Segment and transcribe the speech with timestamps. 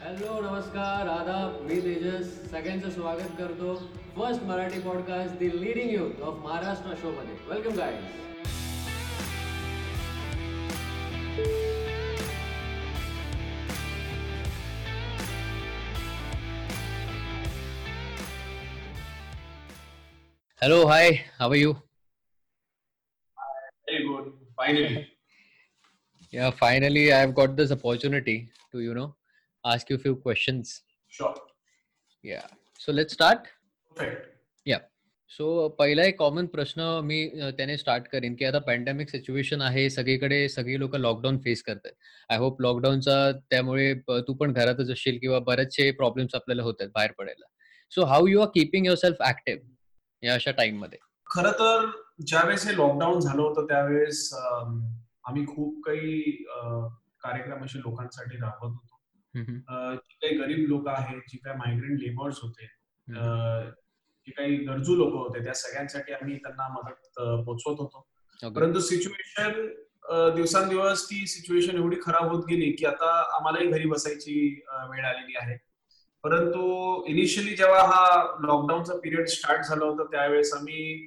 [0.00, 2.28] Hello नमस्कार आदाब मी तेजस.
[2.50, 3.74] सगळ्यांचं स्वागत करतो.
[4.16, 8.16] First Marathi podcast the leading youth of Maharashtra शोमध्ये welcome guys
[20.62, 21.10] hello hi
[21.40, 21.72] how you
[23.88, 24.24] Very good.
[24.56, 25.02] Finally.
[26.32, 28.34] Yeah, finally I've got this opportunity
[28.72, 29.06] to, you know,
[29.68, 30.82] ask you a few questions.
[31.12, 31.34] Sure.
[32.24, 32.46] Yeah.
[32.80, 33.46] So let's start.
[33.96, 34.34] Perfect.
[35.30, 39.88] So पहिला एक common प्रश्न मी अ, त्याने start करीन की आता pandemic situation आहे
[39.90, 41.92] सगळीकडे सगळी लोक लॉकडाऊन फेस करतात
[42.30, 43.16] आय होप लॉकडाऊनचा
[43.50, 47.46] त्यामुळे प- तू पण घरातच असशील किंवा बरेचसे प्रॉब्लेम्स आपल्याला होत आहेत बाहेर पडायला
[47.92, 51.86] so how you are keeping yourself active या अशा टाइममध्ये खर तर
[52.26, 54.80] ज्यावेळेस हे लॉकडाऊन झालं होतं त्यावेळेस अम,
[55.24, 56.60] आम्ही खूप काही अ,
[57.22, 58.87] कार्यक्रम असे लोकांसाठी राबवत होतो
[59.94, 62.66] जी काही गरीब लोक आहेत जी काही मायग्रेंट लेबर्स होते
[64.26, 68.06] जे काही गरजू लोक होते त्या सगळ्यांसाठी आम्ही त्यांना मदत अ, पोचवत होतो.
[68.54, 69.66] परंतु सिच्युएशन
[70.34, 75.56] दिवसांदिवस ती सिच्युएशन एवढी खराब होत गेली की आता आम्हालाही घरी बसायची वेळ आलेली आहे.
[76.22, 76.60] परंतु
[77.06, 81.06] इनिशियली जेव्हा हा लॉकडाऊनचा पिरियड स्टार्ट झाला होता त्यावेळेस आम्ही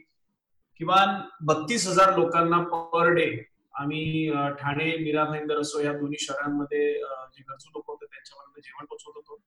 [0.78, 3.51] किमान बत्तीस हजार लोकांना पर डे
[3.82, 4.30] आम्ही
[4.60, 9.40] ठाणे मीरा भाईंदर असो या दोन्ही शहरांमध्ये जे गरजू लोक होते त्यांच्यापर्यंत जेवण पोचवत होतो.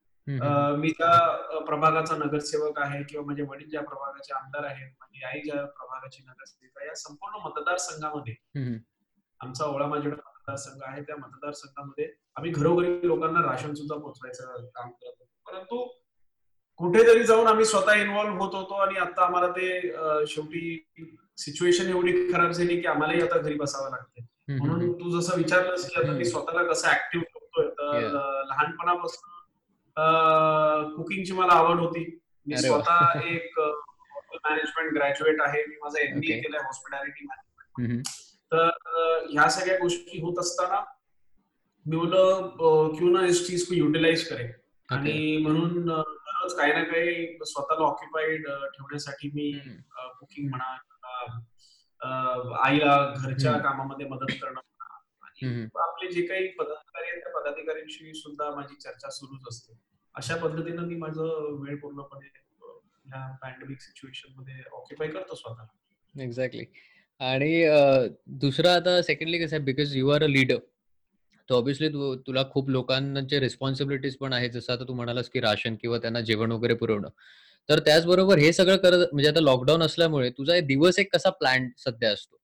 [0.81, 5.65] मी त्या प्रभागाचा नगरसेवक आहे किंवा माझे वडील ज्या प्रभागाचे आमदार आहेत माझी आई ज्या
[5.79, 8.35] प्रभागाची नगरसेविका या संपूर्ण मतदारसंघामध्ये
[9.41, 11.03] आमचा ओळा माजिवडा मतदारसंघ आहे.
[11.03, 15.25] त्या मतदारसंघामध्ये आम्ही घरोघरी लोकांना राशन सुद्धा पोहोचवायचं काम करत होतो.
[15.47, 15.85] परंतु
[16.81, 20.77] कुठेतरी जाऊन आम्ही स्वतः इन्व्हॉल्व्ह होत होतो आणि आता आम्हाला ते शेवटी
[21.39, 26.01] सिच्युएशन एवढी खराब झाली की आम्हालाही आता घरी बसावं लागते म्हणून तू जसं विचारलंस की
[26.01, 26.25] आता मी.
[26.25, 29.33] स्वतःला कसं ऍक्टिव्ह ठेवतोय तर लहानपणापासून
[30.97, 32.05] कुकिंगची मला आवड होती.
[32.47, 32.57] मी.
[32.57, 35.65] स्वतः एक मॅनेजमेंट ग्रॅज्युएट आहे.
[35.69, 36.41] मी माझा एमबीए.
[36.41, 37.27] केलाय हॉस्पिटॅलिटी
[37.79, 37.99] हम्म,
[38.53, 38.69] तर
[39.31, 40.81] ह्या सगळ्या गोष्टी होत असताना
[41.87, 44.49] मी बोललं अ, क्यों ना इस चीज को युटिलाइज करें
[44.89, 49.51] आणि म्हणून दररोज काही ना काही स्वतःला ऑक्युपाईड ठेवण्यासाठी मी.
[50.21, 50.77] कुकिंग म्हणा
[52.01, 53.57] आईला घरच्या.
[53.59, 54.61] कामामध्ये मदत करणं
[55.23, 55.67] आणि.
[55.77, 59.79] आपले जे काही पदाधिकारी आहेत त्या पदाधिकाऱ्यांशी सुद्धा माझी चर्चा सुरूच असते.
[60.15, 62.29] अशा पद्धतीनं मी माझं वेळ पूर्णपणे
[63.07, 66.23] ह्या पॅन्डेमिक सिच्युएशनमध्ये ऑक्युपाय करतो स्वतःला.
[66.23, 66.65] एक्झॅक्टली
[67.21, 67.65] आणि
[68.41, 70.59] दुसरं आता सेकंडली कसं आहे because you are a leader
[71.49, 74.51] तर ऑब्व्हियसली तू तुला खूप लोकांचे रिस्पॉन्सिबिलिटीज पण आहेत.
[74.51, 77.09] जसं आता तू म्हणालास की राशन किंवा त्यांना जेवण वगैरे पुरवणं.
[77.69, 81.69] तर त्याचबरोबर हे सगळं करत म्हणजे आता लॉकडाऊन असल्यामुळे तुझा एक दिवस एक कसा प्लॅन
[81.77, 82.37] सध्या असतो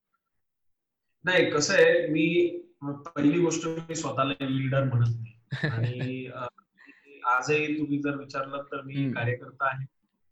[1.25, 6.27] नाही कसं आहे मी पहिली गोष्ट मी स्वतःला लीडर म्हणत नाही आणि
[7.27, 9.13] आजही तुम्ही जर विचारलं तर मी.
[9.13, 9.85] कार्यकर्ता आहे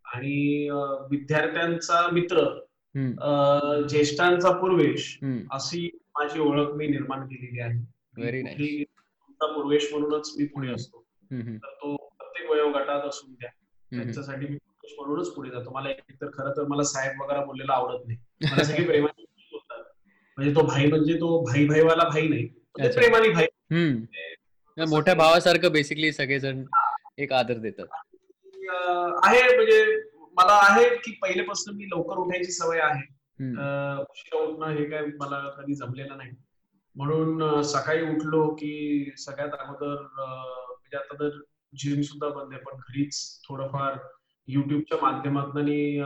[0.04, 0.69] आणि
[1.10, 2.44] विद्यार्थ्यांचा मित्र
[3.88, 5.19] ज्येष्ठांचा पूर्वेश.
[5.50, 8.84] अशी माझी ओळख मी निर्माण केलेली आहे
[9.41, 10.75] पूर्वेश म्हणूनच मी हम्म.
[10.75, 13.50] असतो तर तो प्रत्येक वयोगटात असून द्या.
[13.91, 14.56] त्यांच्यासाठी मी
[14.88, 15.71] पुरुष म्हणूनच पुढे जातो.
[15.71, 18.19] मला एकतर खरं तर मला साहेब वगैरे बोललेलं आवडत नाही.
[18.43, 19.82] मला सगळी प्रेमाने बोलतात.
[20.38, 22.47] म्हणजे तो भाई म्हणजे तो भाई भाईवाला भाई नाही.
[22.94, 23.47] प्रेमाने भाई.
[24.78, 26.65] मोठ्या भावासारखं बेसिकली सगळेजण
[27.19, 27.87] एक आदर देतात.
[29.25, 29.84] आहे म्हणजे
[30.32, 33.03] मला आहे की पहिलेपासून मी लवकर उठायची सवय आहे.
[34.03, 36.31] उशिरा उठणं हे काय मला कधी जमलेलं नाही.
[36.97, 41.38] म्हणून सकाळी उठलो की सगळ्यात अगोदर म्हणजे आता तर
[41.78, 43.97] जिम सुद्धा बंद आहे पण घरीच थोडंफार
[44.49, 45.99] युट्यूबच्या माध्यमातून आणि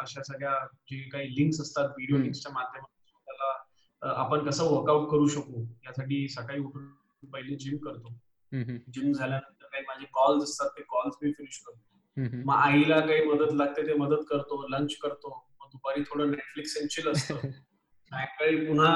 [0.00, 2.18] अशा सगळ्या जे काही लिंक्स असतात व्हिडिओ.
[2.18, 6.86] लिंक्सच्या माध्यमातून त्याला आपण कसं वर्कआउट करू शकू यासाठी सकाळी उठून
[7.32, 8.08] पहिले जिम करतो
[8.92, 11.80] जिम झाल्यानंतर काही माझे कॉल्स असतात ते कॉल्स मी फिनिश करतो.
[12.44, 16.88] मग आईला काही मदत लागते ते मदत करतो लंच करतो मग दुपारी थोडं नेटफ्लिक्स अँड
[16.88, 17.34] चिल असतं
[18.12, 18.92] सायंकाळी पुन्हा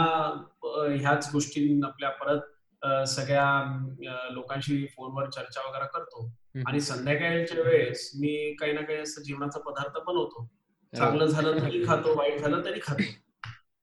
[1.00, 2.40] ह्याच गोष्टी आपल्या परत
[3.08, 6.30] सगळ्या लोकांशी फोनवर चर्चा वगैरे करतो.
[6.66, 11.26] आणि संध्याकाळच्या वेळेस मी काही ना काही असं जेवणाचा पदार्थ बनवतो अरे चांगलं.
[11.26, 13.02] झालं तरी खातो वाईट झालं तरी खातो.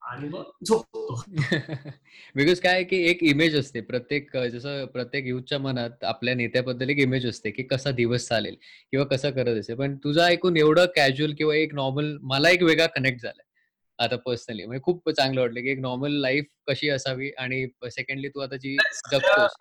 [0.02, 1.24] आणि मग झोपतो.
[2.36, 3.82] बिकॉज काय की एक इमेज असते.
[3.82, 8.56] प्रत्येक जसं प्रत्येक युथच्या मनात आपल्या नेत्याबद्दल एक इमेज असते की कसा दिवस चालेल
[8.92, 9.76] किंवा कसं करत असेल.
[9.76, 13.46] पण तुझा ऐकून एवढं कॅज्युअल किंवा एक नॉर्मल मला एक वेगळा कनेक्ट झालाय.
[14.00, 18.40] आता पर्सनली म्हणजे खूप चांगलं वाटलं की एक नॉर्मल लाईफ कशी असावी आणि सेकंडली तू
[18.40, 18.78] आता जी
[19.12, 19.52] जगतोस.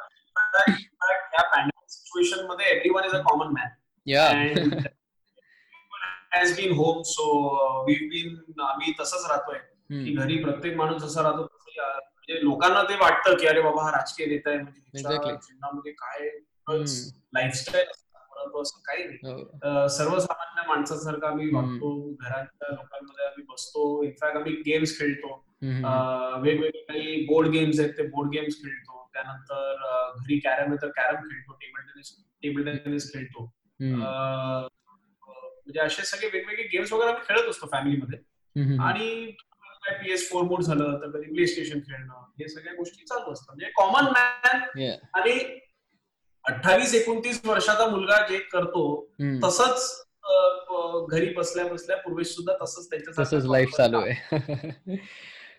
[1.40, 3.68] या pandemic सिच्युएशनमध्ये everyone is a common man
[4.06, 4.74] And
[6.32, 7.24] has been home so
[7.86, 9.58] we been आम्ही तसंच राहतोय
[10.04, 14.26] की घरी प्रत्येक माणूस जसा राहतो म्हणजे लोकांना ते वाटतं की अरे बाबा हा राजकीय
[14.26, 14.80] नेता आहे म्हणजे.
[15.38, 16.28] जीवनामध्ये काय
[17.34, 19.88] लाईफस्टाईल असतात परंतु असं काही नाही हो.
[19.88, 21.48] सर्वसामान्य माणसासारखं आम्ही.
[21.54, 25.34] वागतो घरातल्या लोकांमध्ये आम्ही बसतो इनफॅक्ट आम्ही गेम्स खेळतो.
[26.42, 29.74] वेगवेगळे काही बोर्ड गेम्स आहेत ते बोर्ड गेम्स खेळतो त्यानंतर
[30.16, 36.62] घरी कॅरम आहे तर कॅरम खेळतो टेबल टेनिस टेबल टेनिस खेळतो म्हणजे असे सगळे वेगवेगळे
[36.62, 38.18] गेम्स वगैरे आम्ही खेळत असतो फॅमिलीमध्ये.
[38.80, 39.30] आणि
[39.84, 43.32] काय पी एस फोर मोड झालं तर कधी प्ले स्टेशन खेळणं हे सगळ्या गोष्टी चालू
[43.32, 44.60] असतात म्हणजे कॉमन मॅन.
[45.14, 45.60] आणि
[46.44, 49.10] अठ्ठावीस एकोणतीस वर्षाचा मुलगा जे करतो.
[49.44, 50.06] तसंच
[51.10, 54.36] घरी बसल्या बसल्या पूर्वेश सुद्धा तसंच त्याच्या तसंच लाईफ चालू आहे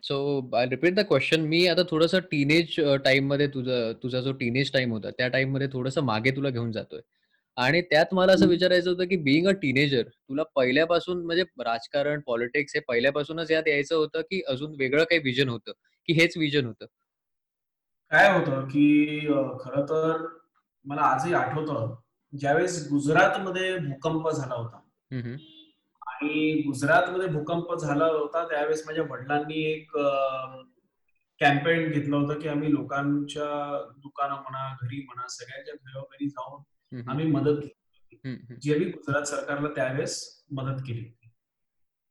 [0.04, 0.16] so
[0.56, 2.76] I repeat the question मी आता थोडंसं टीनेज
[3.06, 7.02] टाइममध्ये तुझं तुझा जो टीनेज टाइम होता त्या टाइममध्ये थोडंसं मागे तुला घेऊन जातोय.
[7.58, 8.48] आणि त्यात मला असं.
[8.48, 13.96] विचारायचं होतं की बिईंग अ टीनेजर तुला पहिल्यापासून म्हणजे राजकारण पॉलिटिक्स हे पहिल्यापासूनच यात यायचं
[13.96, 15.72] होतं की अजून वेगळं काही विजन होतं?
[16.10, 16.86] की हेच विजन होतं?
[18.12, 19.20] काय होतं की
[19.60, 20.26] खर तर
[20.86, 21.96] मला आजही आठवतं.
[22.34, 24.80] ज्यावेळेस गुजरातमध्ये भूकंप झाला होता.
[26.22, 29.92] आणि गुजरातमध्ये भूकंप झाला होता त्यावेळेस माझ्या वडिलांनी एक
[31.42, 33.46] कॅम्पेन घेतलं होतं की आम्ही लोकांच्या
[33.98, 38.36] दुकानं म्हणा घरी म्हणा सगळ्यांच्या घरोघरी जाऊन आम्ही मदत केली.
[38.62, 40.20] जी आम्ही गुजरात सरकारला त्यावेळेस
[40.52, 41.04] मदत केली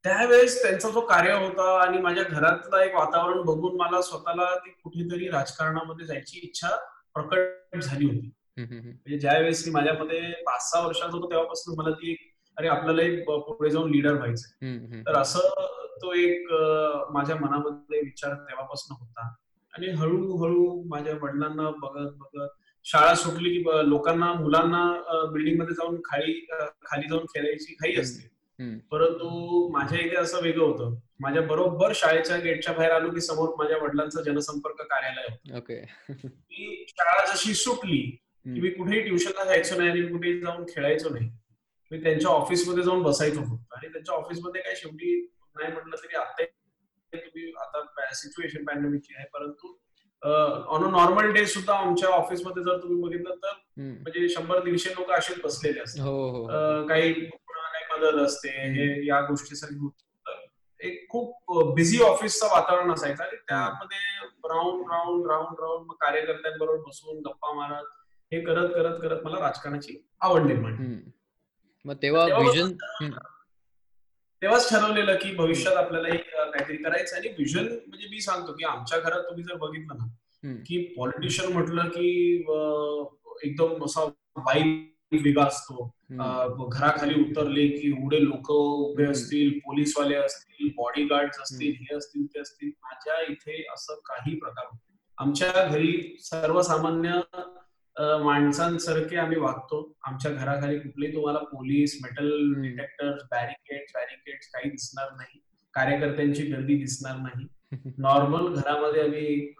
[0.05, 5.27] त्यावेळेस त्यांचा जो कार्य होता आणि माझ्या घरातलं एक वातावरण बघून मला स्वतःला ती कुठेतरी
[5.29, 6.75] राजकारणामध्ये जायची इच्छा
[7.15, 8.31] प्रकट झाली होती.
[8.57, 13.23] म्हणजे ज्यावेळेस मी माझ्यामध्ये पाच सहा वर्षाचा होतो तेव्हापासून मला ती एक अरे आपल्याला एक
[13.27, 14.49] पुढे जाऊन लीडर व्हायचं.
[15.05, 15.67] तर असं
[16.01, 16.47] तो एक
[17.13, 19.33] माझ्या मनामध्ये विचार तेव्हापासून होता.
[19.73, 22.49] आणि हळूहळू माझ्या वडिलांना बघत बघत
[22.85, 24.83] शाळा सुटली की लोकांना मुलांना
[25.33, 26.33] बिल्डिंगमध्ये जाऊन खाली
[26.85, 28.29] खाली जाऊन खेळायची घाई असते.
[28.91, 29.27] परंतु
[29.73, 30.95] माझ्या इथे असं वेगळं होतं.
[31.19, 35.57] माझ्या बरोबर शाळेच्या गेटच्या बाहेर आलो की समोर माझ्या वडिलांचं जनसंपर्क कार्यालय होतं.
[36.23, 38.01] की शाळा जशी सुटली
[38.45, 41.29] की मी कुठेही ट्युशनला जायचो नाही आणि कुठेही जाऊन खेळायचो नाही.
[41.91, 45.15] मी त्यांच्या ऑफिसमध्ये जाऊन बसायचो फक्त आणि त्यांच्या ऑफिसमध्ये काय शेवटी
[45.55, 46.43] नाही म्हटलं तरी आता
[47.13, 49.77] तुम्ही आता सिच्युएशन पॅन्डेमिकची आहे परंतु
[50.67, 53.53] ऑन अ नॉर्मल डे सुद्धा आमच्या ऑफिसमध्ये जर तुम्ही बघितलं तर.
[53.77, 56.87] म्हणजे शंभर दीडशे लोक असेच बसलेले असतात हो हो हो.
[56.87, 60.39] काही काही मदत असते हे या गोष्टीसाठी होतं.
[60.81, 63.97] एक खूप बिझी ऑफिसचं वातावरण असायचं आणि त्यामध्ये
[64.49, 67.85] राऊंड राऊंड राऊंड राऊंड मग कार्यकर्त्यांबरोबर बसून गप्पा मारत
[68.31, 70.75] हे करत करत करत मला राजकारणाची आवड निर्माण.
[71.85, 72.71] मग तेव्हा विजन
[74.41, 78.99] तेव्हाच ठरवलेलं की भविष्यात आपल्याला एक काहीतरी करायचं आणि विजन म्हणजे मी सांगतो की आमच्या
[78.99, 82.07] घरात तुम्ही जर बघितलं ना की पॉलिटिशियन म्हटलं की
[83.43, 84.03] एकदम असा
[84.37, 85.85] वाईट वेगळा असतो
[86.67, 89.05] घराखाली उतरले की एवढे लोक उभे.
[89.05, 91.73] असतील पोलीसवाले असतील बॉडीगार्ड असतील.
[91.81, 94.65] हे असतील ते असतील माझ्या इथे असं काही प्रकार.
[95.17, 97.19] आमच्या घरी सर्वसामान्य
[97.99, 99.97] माणसांसारखे आम्ही वागतो.
[100.03, 102.61] आमच्या घराखाली कुठलेही तुम्हाला police metal hmm.
[102.61, 105.39] Detectors barricade barricade काही दिसणार नाही.
[105.73, 107.47] कार्यकर्त्यांची गर्दी दिसणार नाही.
[107.97, 109.59] नॉर्मल घरामध्ये आम्ही एक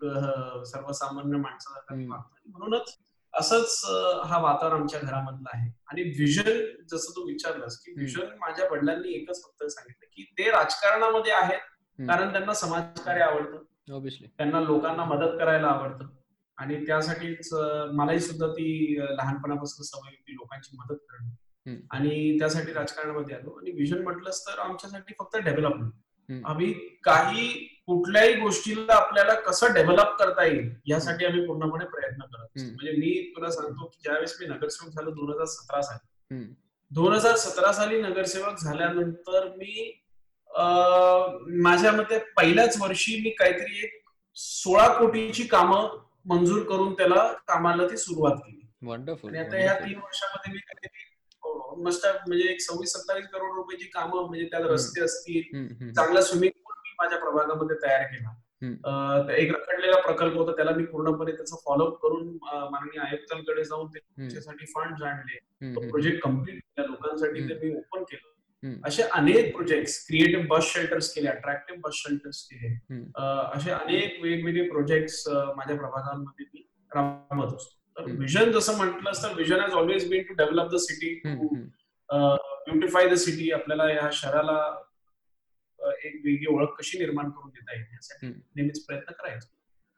[0.65, 2.07] सर्वसामान्य माणसासारखा आम्ही.
[2.07, 2.35] वागतो.
[2.45, 2.97] म्हणूनच
[3.33, 3.81] असंच
[4.25, 5.71] हा वातावरण आमच्या घरामधला आहे.
[5.87, 7.93] आणि विजन जसं तू विचारलंस की.
[7.97, 11.59] विजन माझ्या वडिलांनी एकच फक्त सांगितलं की ते राजकारणामध्ये आहेत.
[11.99, 13.57] कारण त्यांना समाजकार्य आवडतं.
[14.37, 16.05] त्यांना लोकांना मदत करायला आवडतं.
[16.61, 17.53] आणि त्यासाठीच
[17.93, 21.75] मलाही सुद्धा ती लहानपणापासून सवय होती लोकांची मदत करणं.
[21.91, 25.91] आणि त्यासाठी राजकारणामध्ये आलो आणि विजन म्हटलंच तर आमच्यासाठी फक्त डेव्हलपमेंट.
[26.45, 26.71] आम्ही
[27.03, 27.47] काही
[27.87, 32.47] कुठल्याही गोष्टीला आपल्याला कसं डेव्हलप करता येईल यासाठी आम्ही पूर्णपणे प्रयत्न करत.
[32.55, 36.43] म्हणजे मी तुला सांगतो की ज्यावेळेस मी नगरसेवक झालो दोन हजार सतरा साली.
[36.91, 39.91] दोन हजार सतरा साली नगरसेवक झाल्यानंतर मी
[41.63, 43.99] माझ्या मते पहिल्याच वर्षी मी काहीतरी एक
[44.37, 45.87] सोळा कोटीची कामं
[46.25, 51.09] मंजूर करून त्याला कामाला ती सुरुवात केली वंडरफुल आणि आता ह्या तीन वर्षामध्ये मी काहीतरी
[51.83, 54.63] मस्त म्हणजे एक सव्वीस सत्तावीस करोड रुपयाची कामं म्हणजे त्यात.
[54.63, 55.91] रस्ते असतील.
[55.93, 58.29] चांगला स्विमिंग पूल मी माझ्या प्रभागामध्ये तयार केला
[59.33, 62.27] एक रखडलेला प्रकल्प होता त्याला मी पूर्णपणे त्याचा फॉलोअप करून
[62.71, 65.37] माननीय आयुक्तांकडे जाऊन त्याच्यासाठी फंड आणले
[65.75, 65.89] तो.
[65.89, 67.53] प्रोजेक्ट कंप्लीट केला लोकांसाठी ते.
[67.63, 68.29] मी ओपन केलं.
[68.85, 72.73] असे अनेक प्रोजेक्ट क्रिएटिव्ह बस शेल्टर्स केले अट्रॅक्टिव्ह बस शेल्टर्स केले
[73.55, 78.11] असे अनेक वेगवेगळे प्रोजेक्ट्स माझ्या प्रभागांमध्ये मी राबवत असतो तर.
[78.19, 81.13] विजन जसं म्हटलं तर vision has always been to develop the city.
[81.15, 81.47] To.
[82.65, 84.59] Beautify the city आपल्याला या शहराला
[85.79, 88.27] एक वेगळी ओळख कशी निर्माण करून देता येईल यासाठी.
[88.27, 89.47] नेहमीच प्रयत्न करायचा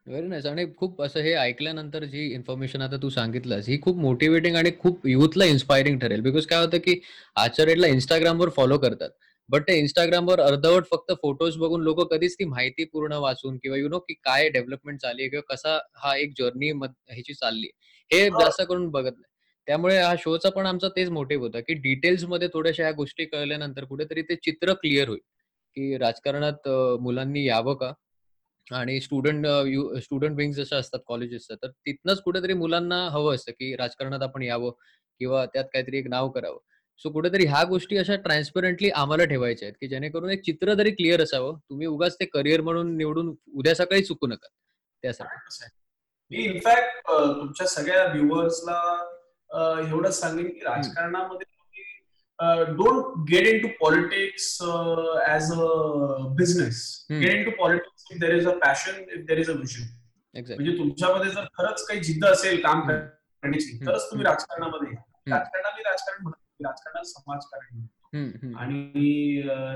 [0.06, 4.56] व्हेरी नाईस आणि खूप असं हे ऐकल्यानंतर जी इन्फॉर्मेशन आता तू सांगितलंस ही खूप मोटिवेटिंग
[4.56, 6.20] आणि खूप युथला इन्स्पायरिंग ठरेल.
[6.20, 7.00] बिकॉज काय होतं की
[7.36, 9.10] आजच्या रेटला इंस्टाग्रामवर फॉलो करतात.
[9.50, 13.88] बट ते इंस्टाग्रामवर अर्धवट फक्त फोटोज बघून लोक कधीच ती माहिती पूर्ण वाचून किंवा यु
[13.88, 17.68] नो की काय डेव्हलपमेंट झाली किंवा कसा हा एक जर्नी ह्याची चालली
[18.10, 18.28] हे.
[18.30, 19.30] जास्त करून बघत नाही.
[19.68, 24.22] त्यामुळे हा शोचा पण आमचा तेच मोटिव्ह होता की डिटेल्समध्ये थोड्याशा ह्या गोष्टी कळल्यानंतर कुठेतरी
[24.22, 25.20] ते चित्र क्लिअर होईल.
[25.76, 26.68] की राजकारणात
[27.00, 27.92] मुलांनी यावं का?
[28.72, 29.46] आणि स्टुडंट
[30.02, 34.72] स्टुडंट विंग्स जशा असतात कॉलेजेसच्या तर तिथनंच कुठेतरी मुलांना हवं असतं की राजकारणात आपण यावं
[35.20, 36.58] किंवा त्यात काहीतरी एक नाव करावं.
[37.00, 41.22] सो कुठेतरी ह्या गोष्टी अशा ट्रान्सपरंटली आम्हाला ठेवायच्या आहेत की जेणेकरून एक चित्र तरी क्लिअर
[41.22, 41.58] असावं.
[41.58, 44.48] तुम्ही उगाच ते करिअर म्हणून निवडून उद्या सकाळी चुकू नका
[45.02, 45.64] त्यासाठी.
[46.30, 48.78] मी इनफॅक्ट तुमच्या सगळ्या व्ह्युअर्सला
[49.90, 51.53] एवढंच सांगेन की राजकारणामध्ये
[52.38, 54.46] don't get into politics
[55.28, 55.66] as a
[56.36, 59.82] business get into politics if there is a passion if there is a vision
[60.34, 65.36] म्हणजे तुमच्यामध्ये जर खरंच काही जिद्द असेल काम करण्याची तरच तुम्ही राजकारणामध्ये या.
[65.36, 68.82] राजकारणाने राजकारण म्हणत राजकारणात समाजकारण आणि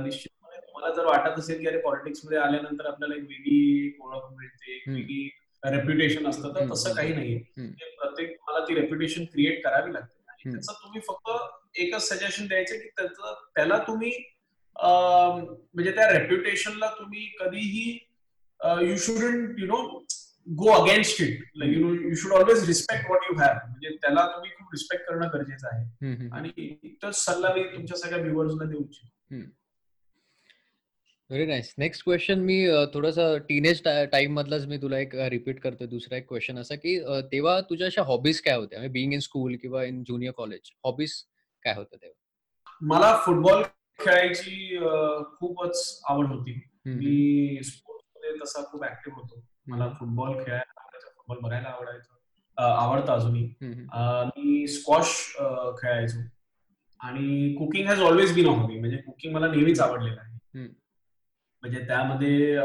[0.05, 4.89] निश्चितपणे तुम्हाला जर वाटत असेल की अरे पॉलिटिक्समध्ये आल्यानंतर आपल्याला एक वेगळी ओळख मिळते एक
[4.89, 5.29] वेगळी
[5.63, 7.39] रेप्युटेशन असतं तर तसं काही नाहीये.
[7.99, 10.17] प्रत्येक मला ती रेप्युटेशन क्रिएट करावी लागते.
[10.29, 11.31] आणि त्याचं तुम्ही फक्त
[11.79, 14.13] एकच सजेशन द्यायचं की त्याचं त्याला तुम्ही
[14.77, 17.91] म्हणजे त्या रेप्युटेशनला तुम्ही कधीही
[18.89, 19.83] you shouldn't you know
[20.59, 24.51] go against it you know you should always respect what you have म्हणजे त्याला तुम्ही
[24.51, 26.29] खूप रिस्पेक्ट करणं गरजेचं आहे.
[26.33, 29.37] आणि तोच सल्ला मी तुमच्या सगळ्या व्ह्युअर्सला देऊ इच्छितो.
[31.31, 33.83] व्हेरी नाईस नेक्स्ट क्वेश्चन मी थोडासा टीनेज
[34.13, 36.99] टाइम मधलाच मी तुला एक रिपीट करतो दुसरा एक क्वेश्चन असा की
[37.33, 38.87] तेव्हा तुझ्या अशा हॉबीज काय होत्या?
[38.91, 41.13] बिंग इन स्कूल किंवा इन ज्युनियर कॉलेज हॉबीज
[41.63, 42.77] काय होतं तेव्हा?
[42.81, 43.63] मला फुटबॉल
[43.99, 44.79] खेळायची
[45.39, 46.53] खूपच आवड होती.
[46.87, 49.43] मी स्पोर्ट्समध्ये तसा खूप ऍक्टिव्ह होतो.
[49.67, 52.15] मला फुटबॉल खेळायला आवडायचं फुटबॉल बघायला आवडायचं.
[52.59, 53.45] आवडतं अजूनही.
[53.63, 55.09] मी स्क्वॉश
[55.83, 56.19] खेळायचो.
[57.01, 60.67] आणि cooking has always been a hobby म्हणजे कुकिंग मला नेहमीच आवडलेलं आहे.
[61.63, 62.59] म्हणजे त्यामध्ये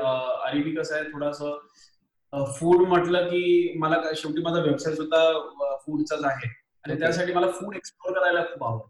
[0.63, 6.49] मी कसं आहे थोडंसं फूड म्हटलं की मला शेवटी माझा व्यवसाय सुद्धा फूडचाच आहे.
[6.85, 8.89] आणि त्यासाठी मला फूड एक्सप्लोर करायला खूप आवडतं.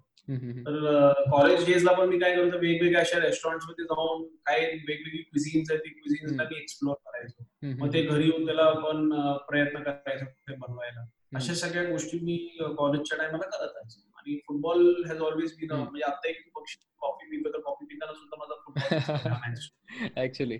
[0.65, 5.81] तर कॉलेज डेजला पण मी काय करतो वेगवेगळ्या अशा रेस्टॉरंटमध्ये जाऊन काय वेगवेगळी क्विझिन्स आहेत
[5.81, 7.43] ती क्विझिन्सला मी एक्सप्लोर करायचो.
[7.79, 9.09] मग ते घरी येऊन त्याला आपण
[9.49, 11.05] प्रयत्न करायचो ते बनवायला.
[11.35, 12.37] अशा सगळ्या गोष्टी मी
[12.77, 17.53] कॉलेजच्या टायमाला करत आहे आणि फुटबॉल हॅज ऑलवेज बीन म्हणजे आता एक पक्षी कॉफी पितो
[17.53, 20.57] तर कॉफी पिताना सुद्धा माझा फुटबॉल ऍक्च्युली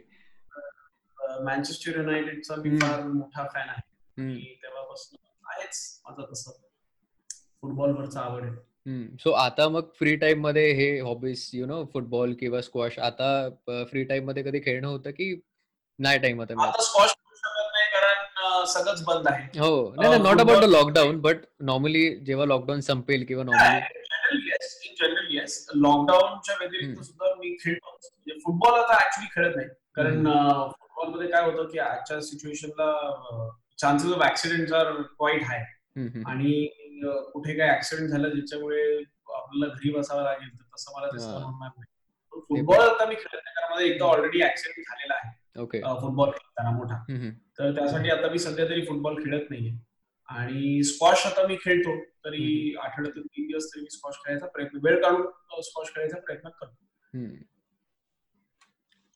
[1.44, 3.82] मँचेस्टर युनायटेडचा मी फार मोठा फॅन आहे.
[4.63, 5.18] तेव्हापासून
[5.52, 6.52] आहेच माझं तसं.
[7.63, 9.17] फुटबॉलवरचा आवड आहे.
[9.17, 13.27] सो आता मग फ्री टाइममध्ये हे हॉबीज यु नो फुटबॉल किंवा स्क्वॉश आता
[13.89, 15.34] फ्री टाइममध्ये कधी खेळणं होतं की
[16.00, 17.13] नाही टाइम आता स्क्वॉश
[17.46, 19.60] नाही कारण सगळंच बंद आहे.
[19.60, 19.93] हो.
[19.98, 24.01] नाही not about the lockdown but normally जेव्हा लॉकडाऊन संपेल किंवा नॉर्मली
[25.00, 27.91] जनरल येस लॉकडाऊनच्या व्यतिरिक्त सुद्धा मी खेळतो.
[27.91, 29.67] म्हणजे फुटबॉल आता ऍक्च्युली खेळत नाही.
[29.96, 30.24] कारण
[30.72, 33.50] फुटबॉलमध्ये काय होतं की आजच्या सिच्युएशनला
[33.82, 35.60] chances of accident are quite high
[36.27, 36.67] आणि
[37.12, 38.83] कुठे काय ऍक्सिडेंट झालं ज्याच्यामुळे
[39.33, 41.91] आपल्याला घरी बसावं लागेल तर तसं मला तसं म्हणणार नाही
[42.50, 45.31] फुटबॉल आता मी खेळत नाही कारण माझा एकदा ऑलरेडी ऍक्सिडेंट झालेला आहे.
[46.01, 47.03] फुटबॉल खेळताना मोठा.
[47.60, 49.72] तर त्यासाठी आता मी सध्या तरी फुटबॉल खेळत नाहीये.
[50.29, 51.95] आणि स्क्वॉश आता मी खेळतो
[52.25, 56.75] तरी आठवड्यातून तीन दिवस तरी मी स्क्वॉश खेळायचा प्रयत्न वेळ काढून स्क्वॉश खेळायचा प्रयत्न करतो.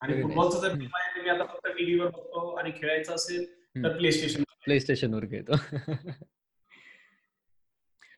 [0.02, 3.46] आणि फुटबॉलचं जर आहे मी आता फक्त टीव्हीवर बघतो आणि खेळायचं असेल
[3.84, 5.54] तर प्ले स्टेशन प्ले स्टेशनवर खेळतो.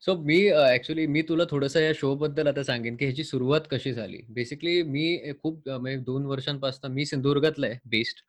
[0.03, 3.91] सो मी ऍक्च्युली मी तुला थोडंसं या शो बद्दल आता सांगेन की ह्याची सुरुवात कशी
[3.93, 4.21] झाली.
[4.29, 8.23] बेसिकली मी खूप म्हणजे दोन वर्षांपासून मी सिंधुदुर्गातला आहे बेस्ट.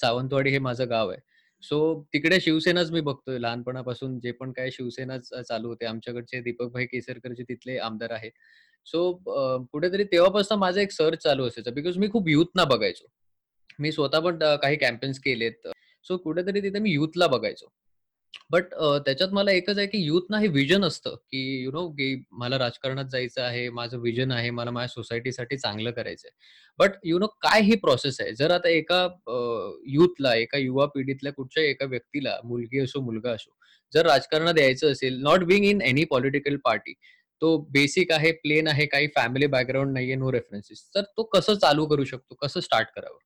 [0.00, 1.18] सावंतवाडी हे माझं गाव आहे.
[1.62, 1.78] सो
[2.12, 4.18] तिकडे शिवसेनाच मी बघतोय लहानपणापासून.
[4.20, 5.86] जे पण काय शिवसेनाच चालू होते.
[5.86, 8.30] आमच्याकडचे दीपकभाई केसरकरचे तिथले आमदार आहेत.
[8.86, 9.12] सो
[9.72, 11.74] कुठेतरी तेव्हापासून माझं एक सर्च चालू असायचं.
[11.74, 13.06] बिकॉज मी खूप युथना बघायचो.
[13.78, 15.68] मी स्वतः पण काही कॅम्पेन्स केलेत.
[16.04, 17.72] सो कुठेतरी तिथे मी युथला बघायचो.
[18.50, 18.64] बट
[19.04, 23.04] त्याच्यात मला एकच आहे की युथना हे विजन असतं की यु नो की मला राजकारणात
[23.04, 26.36] जायचं आहे माझं विजन आहे मला माझ्या सोसायटीसाठी चांगलं करायचं आहे.
[26.78, 28.32] बट यु नो काय ही प्रोसेस आहे?
[28.34, 29.02] जर आता एका
[29.86, 33.56] युथला एका युवा पिढीतल्या कुठच्या एका व्यक्तीला मुलगी असो मुलगा असो
[33.92, 36.92] जर राजकारणात यायचं असेल not being in any political party
[37.42, 41.86] तो बेसिक आहे प्लेन आहे काही फॅमिली बॅकग्राऊंड नाहीये नो रेफरन्सेस तर तो कसं चालू
[41.86, 42.34] करू शकतो?
[42.34, 43.18] कसं स्टार्ट करावं?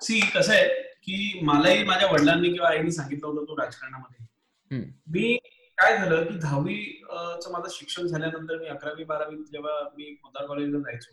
[0.00, 4.80] सी कसं आहे की मलाही माझ्या वडिलांनी किंवा आईने सांगितलं होतं तो राजकारणामध्ये.
[5.12, 5.36] मी
[5.78, 11.10] काय झालं की दहावीचं माझं शिक्षण झाल्यानंतर मी अकरावी बारावी जेव्हा मी पोदार कॉलेजला जायचो.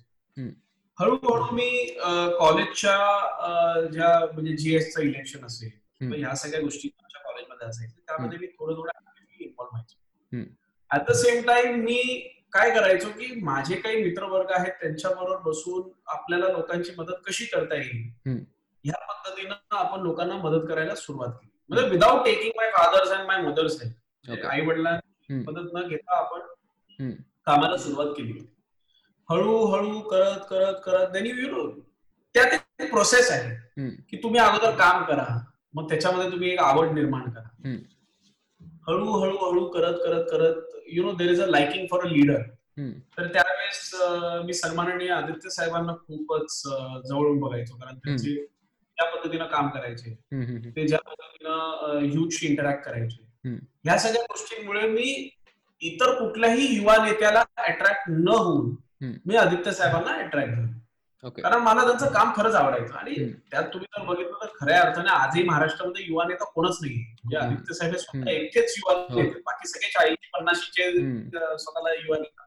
[0.98, 1.70] हळूहळू मी
[2.40, 8.76] कॉलेजच्या ज्या म्हणजे जीएसचं इलेक्शन असेल ह्या सगळ्या गोष्टी आमच्या कॉलेजमध्ये असायच्या त्यामध्ये मी थोडं
[8.76, 8.90] थोडं
[9.40, 10.44] इन्व्हॉल्व व्हायचो.
[10.92, 12.02] ऍट द सेम टाइम मी
[12.54, 18.44] काय करायचो की माझे काही मित्रवर्ग आहेत त्यांच्याबरोबर बसून आपल्याला लोकांची मदत कशी करता येईल?
[18.86, 23.42] ह्या पद्धतीनं आपण लोकांना मदत करायला सुरुवात केली म्हणजे without taking my father's and my
[23.42, 23.82] mother's
[24.46, 25.34] आई वडिलांची.
[25.36, 26.40] मदत न घेता आपण.
[27.48, 28.40] कामाला सुरुवात केली
[29.30, 31.70] हळूहळू करत करत करत त्यांनी यु
[32.36, 33.90] त्यात एक प्रोसेस आहे.
[34.10, 35.26] की तुम्ही अगोदर काम करा
[35.74, 37.76] मग त्याच्यामध्ये तुम्ही एक आवड निर्माण करा.
[38.88, 42.42] हळूहळू हळू करत करत करत you know there is a liking for a leader.
[43.18, 43.94] तर त्यावेळेस
[44.46, 46.62] मी सन्माननीय आदित्य साहेबांना खूपच
[47.10, 48.36] जवळून बघायचो कारण त्यांचे
[48.98, 50.14] त्या पद्धतीनं काम करायचे.
[50.76, 53.24] ते ज्या पद्धतीनं युथशी इंटरॅक्ट करायचे.
[53.86, 55.30] ह्या सगळ्या गोष्टींमुळे मी
[55.82, 58.76] इतर कुठल्याही युवा नेत्याला अट्रॅक्ट न होऊन.
[59.26, 60.74] मी आदित्य साहेबांना अट्रॅक्ट झालो
[61.42, 63.16] कारण मला त्यांचं काम खरंच आवडायचं आणि.
[63.52, 67.38] त्यात तुम्ही जर बघितलं तर खऱ्या अर्थाने आजही महाराष्ट्रामध्ये युवा नेता कोणच नाही म्हणजे.
[67.38, 68.30] आदित्य साहेब हे स्वतः.
[68.32, 69.22] एकटेच युवा हो.
[69.22, 70.92] नेते बाकी सगळे चाळीस पन्नाशीचे
[71.58, 72.45] स्वतःला युवा नेता.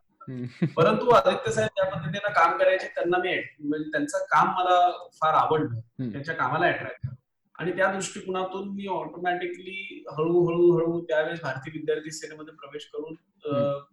[0.77, 5.81] परंतु आदित्य साहेब ज्या पद्धतीनं काम करायचे त्यांना मी म्हणजे त्यांचं काम मला फार आवडलं.
[6.13, 7.15] त्यांच्या कामाला अट्रॅक्ट झालं.
[7.59, 13.17] आणि त्या दृष्टिकोनातून मी ऑटोमॅटिकली हळूहळू हळू त्यावेळेस भारतीय विद्यार्थी सेनेमध्ये प्रवेश करून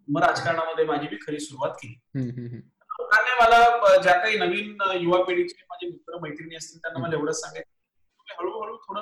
[0.08, 2.00] मग राजकारणामध्ये माझी मी खरी सुरुवात केली.
[3.00, 8.42] लोकांनी मला ज्या काही नवीन युवा पिढीचे माझे मित्र मैत्रिणी असतील त्यांना मला एवढंच सांगायचं
[8.42, 9.02] हळूहळू थोडं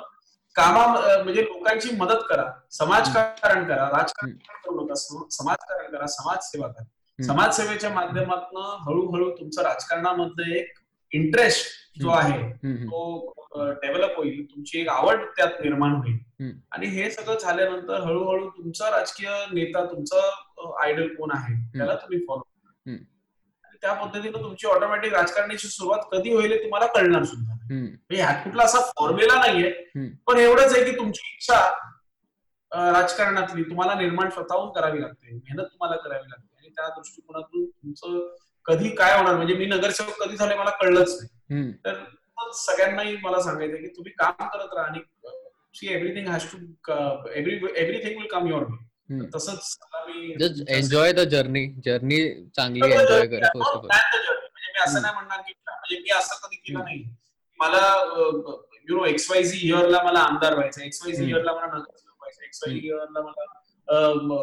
[0.54, 0.86] कामा
[1.22, 2.50] म्हणजे लोकांची मदत करा.
[2.70, 6.84] समाजकारण करा राजकारण करू नका सम- समाजकारण करा समाजसेवा करा.
[7.18, 10.78] समाजसेवेच्या माध्यमातून हळूहळू तुमचं राजकारणामधलं एक
[11.12, 11.66] इंटरेस्ट
[12.00, 12.08] जो.
[12.10, 12.38] आहे.
[12.86, 13.32] तो
[13.82, 16.18] डेव्हलप होईल तुमची एक आवड त्यात निर्माण होईल.
[16.72, 20.20] आणि हे सगळं झाल्यानंतर हळूहळू तुमचा राजकीय नेता तुमचा
[20.82, 22.42] आयडल कोण आहे त्याला तुम्ही फॉलो
[23.82, 27.54] त्या पद्धतीनं तुमची ऑटोमॅटिक राजकारणाची सुरुवात कधी होईल तुम्हाला कळणार सुद्धा.
[27.74, 29.70] म्हणजे ह्यात कुठला असा फॉर्म्युला नाहीये.
[30.26, 31.60] पण एवढंच आहे की तुमची इच्छा
[32.92, 38.26] राजकारणातली तुम्हाला निर्माण स्वतःहून करावी लागते मेहनत तुम्हाला करावी लागते त्या दृष्टिकोनातून तुमचं
[38.66, 39.34] कधी काय होणार?
[39.36, 41.72] म्हणजे मी नगरसेवक कधी झाले मला कळलंच नाही.
[41.84, 42.02] तर
[42.56, 45.00] सगळ्यांनाही मला सांगायचं की तुम्ही काम करत राहा आणि
[45.74, 46.58] see everything has to
[47.30, 48.64] every everything will come your.
[49.10, 49.76] Way तसंच
[50.68, 52.18] एन्जॉय द जर्नी जर्नी
[52.56, 57.02] चांगली एन्जॉय करा म्हणजे मी असं नाही म्हणणार की म्हणजे मी असं कधी केलं नाही.
[57.60, 57.82] मला
[58.88, 61.34] you know X Y Z इयरला मला आमदार व्हायचं एक्स वाय झी हम्म.
[61.34, 62.86] इयरला मला नगरसेवक व्हायचं एक्स वाय हम्म.
[62.86, 63.44] इयरला मला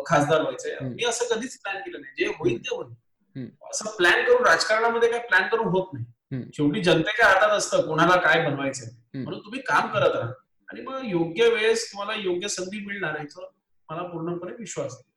[0.07, 0.77] खासदार व्हायचंय.
[0.81, 2.13] मी असं कधीच प्लॅन केलं नाही.
[2.17, 3.47] जे होईल ते होईल.
[3.71, 6.43] असं प्लॅन करून राजकारणामध्ये काय प्लॅन करून होत नाही.
[6.53, 8.89] शेवटी जनतेच्या हातात असतं कोणाला काय बनवायचंय.
[9.13, 10.31] म्हणून तुम्ही काम करत राहा.
[10.69, 13.41] आणि मग योग्य वेळेस तुम्हाला योग्य संधी मिळणार याचा
[13.89, 15.09] मला पूर्णपणे विश्वास आहे.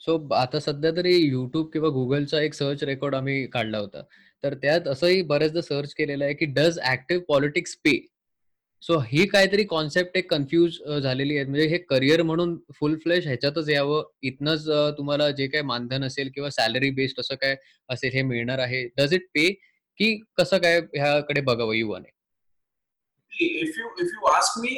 [0.00, 4.02] सो आता सध्या तरी युट्यूब किंवा गुगलचा एक सर्च रेकॉर्ड आम्ही काढला होता.
[4.44, 8.06] तर त्यात असंही बऱ्याचदा सर्च केलेलं आहे की does active politics pay
[8.82, 11.44] so ही काहीतरी कॉन्सेप्ट एक कन्फ्यूज झालेली आहे.
[11.46, 14.02] म्हणजे हे करिअर म्हणून फुल फ्लेश ह्याच्यातच यावं.
[14.22, 14.66] इथनच
[14.98, 17.56] तुम्हाला जे काही मानधन असेल किंवा सॅलरी बेस्ड असं काय
[17.88, 18.84] असेल हे मिळणार आहे.
[18.98, 19.48] डज इट पे
[19.98, 21.74] की कसं काय ह्याकडे बघावं?
[21.74, 22.10] युवाने
[23.32, 24.76] if you if you ask me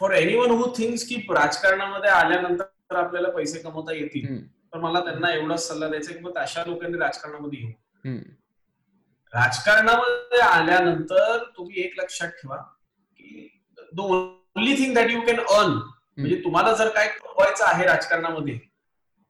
[0.00, 5.66] for anyone who things की राजकारणामध्ये आल्यानंतर आपल्याला पैसे कमवता येतील तर मला त्यांना एवढाच
[5.68, 8.18] सल्ला द्यायचा की मग अशा लोकांनी राजकारणामध्ये येऊ.
[9.34, 13.48] राजकारणामध्ये आल्यानंतर तुम्ही एक लक्षात ठेवा की
[13.92, 18.58] the only thing that you can earn म्हणजे तुम्हाला जर काय कमवायचं आहे राजकारणामध्ये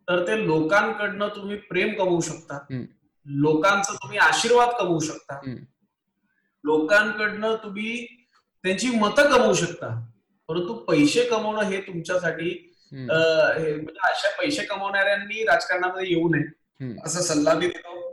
[0.09, 2.59] तर ते लोकांकडनं तुम्ही प्रेम कमवू शकता.
[3.27, 5.41] लोकांचं तुम्ही आशीर्वाद कमवू शकता.
[6.65, 8.05] लोकांकडनं तुम्ही
[8.65, 9.89] त्यांची मतं कमवू शकता.
[10.49, 12.51] परंतु पैसे कमवणं हे तुमच्यासाठी
[12.93, 16.95] म्हणजे अशा पैसे कमवणाऱ्यांनी राजकारणामध्ये येऊ नये.
[17.05, 18.08] असा सल्ला मी देतो.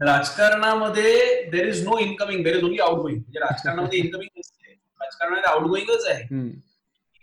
[0.00, 4.72] राजकारणामध्ये there is no incoming there is only outgoing म्हणजे राजकारणामध्ये इनकमिंग नसते.
[5.00, 6.22] राजकारणामध्ये आउटगोईंगच आहे.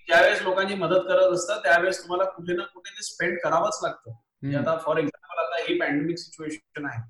[0.08, 4.12] ज्यावेळेस लोकांची मदत करत असतात त्यावेळेस तुम्हाला कुठे ना कुठे ते स्पेंड करावंच लागतं.
[4.56, 7.02] आता फॉर एक्झाम्पल आता ही पॅन्डेमिक सिच्युएशन आहे.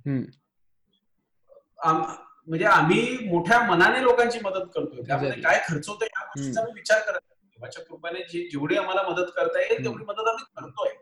[2.48, 5.02] म्हणजे आम्ही मोठ्या मनाने लोकांची मदत करतोय.
[5.08, 5.42] त्यामध्ये.
[5.42, 7.50] काय खर्च होतोय या गोष्टीचा विचार करत नाही.
[7.50, 10.94] देवाच्या कृपेने जेवढी आम्हाला मदत करता येईल तेवढी मदत आम्ही करतोय.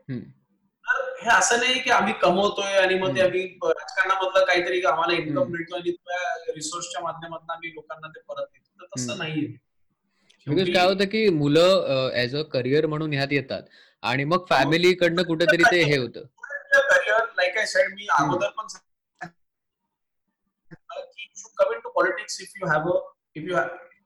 [0.88, 3.21] तर हे असं नाही की आम्ही कमवतोय आणि मग ते.
[3.21, 5.52] आम्ही राजकारणामधलं काहीतरी आम्हाला इन्कम.
[5.52, 9.17] मिळतो आणि त्या रिसोर्सच्या माध्यमातून आम्ही लोकांना ते परत देतो तर तसं.
[9.17, 9.48] नाहीये
[10.48, 13.63] बिकॉज काय होतं की मुलं ऍज अ करिअर म्हणून ह्यात येतात
[14.04, 16.24] आणि मग फॅमिलीकडनं कुठेतरी ते हे होतं
[16.89, 18.67] करिअर लाईक आय सेड मी अगोदर पण
[21.58, 22.89] come into politics if you have
[23.36, 23.56] if you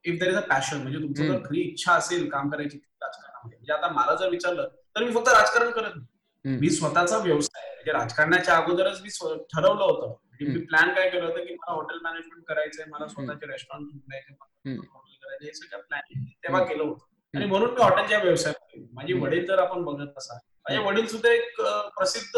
[0.06, 1.38] if there is a passion म्हणजे तुमचं जर.
[1.46, 5.72] खरी इच्छा असेल काम करायची राजकारणामध्ये म्हणजे आता मला जर विचारलं तर मी फक्त राजकारण
[5.72, 6.06] करत नाही.
[6.46, 9.10] मी स्वतःचा व्यवसाय म्हणजे राजकारणाच्या अगोदरच मी
[9.54, 10.66] ठरवलं होतं म्हणजे मी.
[10.66, 14.34] प्लॅन काय केलं होतं की मला हॉटेल मॅनेजमेंट करायचंय मला स्वतःचे रेस्टॉरंट उघडायचे.
[14.34, 16.64] हॉटेल करायचे हे सगळं प्लॅन तेव्हा.
[16.66, 17.46] केलं होतं आणि.
[17.46, 18.80] म्हणून मी हॉटेलच्या व्यवसायात.
[18.94, 19.14] माझे.
[19.14, 20.78] वडील जर आपण बघत असाल माझे.
[20.84, 21.62] वडील सुद्धा एक
[21.98, 22.36] प्रसिद्ध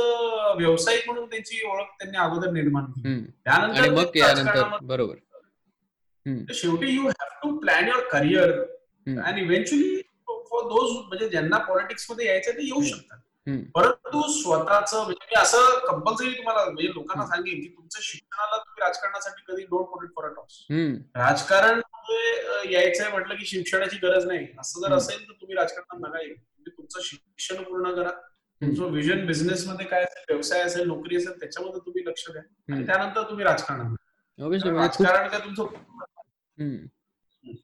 [0.58, 3.20] व्यावसायिक म्हणून त्यांची ओळख त्यांनी अगोदर निर्माण केली.
[3.46, 5.16] त्यानंतर बरोबर.
[6.26, 8.52] तर शेवटी you have to plan your career.
[9.08, 12.82] And eventually for those म्हणजे ज्यांना पॉलिटिक्समध्ये यायचं ते येऊ.
[12.82, 13.18] शकतात.
[13.75, 17.25] परंतु स्वतःचं म्हणजे मी असं कंपल्सरी तुम्हाला म्हणजे लोकांना.
[17.25, 20.65] सांगेन की तुमचं शिक्षणाला तुम्ही राजकारणासाठी कधी don't put it for a toss.
[21.15, 22.13] राजकारण अ,
[22.69, 24.93] यायचंय म्हटलं की शिक्षणाची गरज नाही असं जर.
[24.95, 28.10] असेल तर तुम्ही राजकारणात नका येऊ तुम्ही तुमचं शिक्षण पूर्ण करा
[28.62, 32.86] तुमचं विजन बिझनेस मध्ये काय असेल व्यवसाय असेल नोकरी असेल त्याच्यामध्ये तुम्ही लक्ष द्या आणि.
[32.86, 33.95] त्यानंतर तुम्ही राजकारणात
[34.39, 35.63] म्हणजे राजकारण काय तुमचं.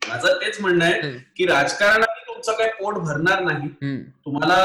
[0.08, 1.02] माझं तेच म्हणणं आहे.
[1.38, 3.70] की राजकारणाने तुमचं काही पोट भरणार नाही.
[4.26, 4.56] तुम्हाला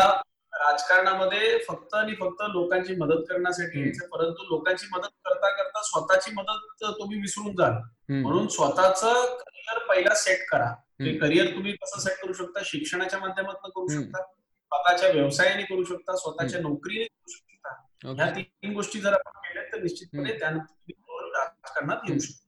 [0.54, 3.80] राजकारणामध्ये फक्त आणि फक्त लोकांची मदत करण्यासाठी.
[3.80, 7.72] यायचं परंतु लोकांची मदत करता करता स्वतःची मदत तुम्ही विसरून जाल.
[8.12, 11.16] म्हणून स्वतःचं करिअर पहिला सेट करा ते.
[11.18, 13.88] करिअर तुम्ही कसं सेट करू शकता शिक्षणाच्या माध्यमातून करू.
[13.88, 18.30] शकता स्वतःच्या व्यवसायाने करू शकता स्वतःच्या नोकरीने करू शकता ह्या.
[18.38, 20.38] तीन गोष्टी जर आपण केल्या तर निश्चितपणे.
[20.38, 22.41] त्यानंतर राजकारणात येऊ शकता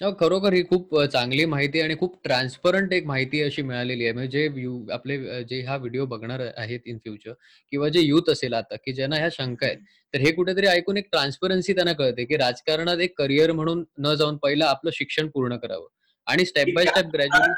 [0.00, 4.38] खरोखर ही खूप अ, चांगली माहिती आणि खूप ट्रान्सपरंट एक माहिती अशी मिळालेली आहे म्हणजे
[4.40, 7.32] जे व्यू आपले अ, जे हा व्हिडिओ बघणार आहेत इन फ्युचर
[7.72, 9.78] किंवा जे युथ असेल आता की ज्यांना ह्या शंका आहेत
[10.14, 14.36] तर हे कुठेतरी ऐकून एक ट्रान्सपरन्सी त्यांना कळते की राजकारणात एक करिअर म्हणून न जाऊन
[14.36, 15.86] पहिलं आपलं शिक्षण पूर्ण करावं
[16.26, 17.52] आणि स्टेप बाय स्टेप ग्रॅज्युअली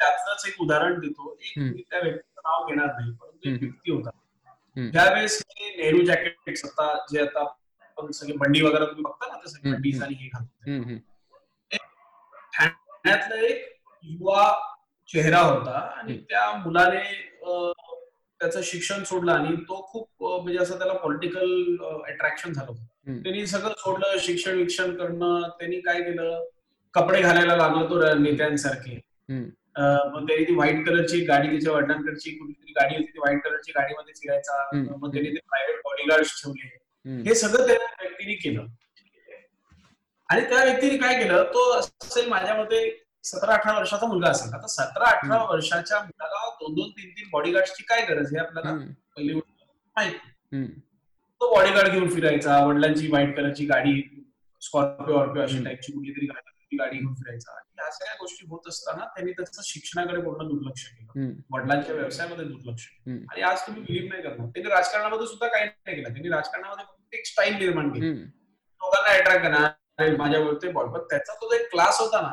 [0.00, 1.70] त्यातलंच एक उदाहरण देतो एक हम्म.
[1.70, 3.60] मी त्या व्यक्तीचं नाव घेणार नाही परंतु एक.
[3.62, 4.10] व्यक्ती होता.
[4.76, 6.00] ज्यावेळेस हे नेहरू
[6.64, 7.44] आता जे आता
[7.98, 9.72] आपण सगळे बंडी वगैरे तुम्ही बघता ना ते सगळे.
[9.72, 11.00] बंडीज आणि हे घालतात
[12.52, 13.64] ठाण्यातला एक
[14.04, 14.52] युवा
[15.08, 16.16] चेहरा होता आणि.
[16.30, 17.02] त्या मुलाने
[18.40, 21.76] त्याचं शिक्षण सोडलं आणि तो खूप म्हणजे असं त्याला पॉलिटिकल
[22.08, 22.72] अट्रॅक्शन झालं.
[23.22, 26.44] त्यांनी सगळं सोडलं शिक्षण विक्षण करणं त्यांनी काय केलं
[26.94, 32.94] कपडे घालायला लागलो तो नेत्यांसारखे मग त्यांनी ती व्हाईट कलरची गाडी त्याच्या वडिलांकडची कुठलीतरी गाडी
[32.94, 34.96] होती ती व्हाईट कलरची गाडीमध्ये फिरायचा.
[34.96, 37.22] मग त्यांनी ते प्रायव्हेट बॉडीगार्ड ठेवले.
[37.28, 38.66] हे सगळं त्या व्यक्तीने केलं
[40.32, 42.78] आणि त्या व्यक्तीने काय केलं तो असेल माझ्या मते
[43.24, 45.42] सतरा अठरा वर्षाचा मुलगा असेल आता सतरा अठरा.
[45.50, 48.72] वर्षाच्या मुलाला दोन दोन तीन तीन बॉडीगार्डची काय गरज आहे आपल्याला.
[49.16, 50.66] पहिली माहिती.
[51.40, 54.00] तो बॉडीगार्ड घेऊन फिरायचा वडिलांची व्हाईट कलरची गाडी
[54.62, 55.62] स्कॉर्पिओ वॉर्पिओ अशी.
[55.64, 56.26] टाईपची कुठली तरी
[56.72, 61.32] गाडी घेऊन फिरायचा आणि ह्या सगळ्या गोष्टी होत असताना त्यांनी त्याचं शिक्षणाकडे पूर्ण दुर्लक्ष केलं.
[61.54, 62.86] वडिलांच्या व्यवसायामध्ये दुर्लक्ष.
[63.06, 67.14] आणि आज तुम्ही बिलीव्ह नाही करणार त्यांनी राजकारणामध्ये सुद्धा काही नाही केलं त्यांनी राजकारणामध्ये फक्त
[67.14, 68.10] एक स्टाईल निर्माण केली.
[68.10, 72.30] लोकांना अट्रॅक्ट करणार अरे माझ्यावर ते बॉल पण त्याचा तो जो एक क्लास होता ना.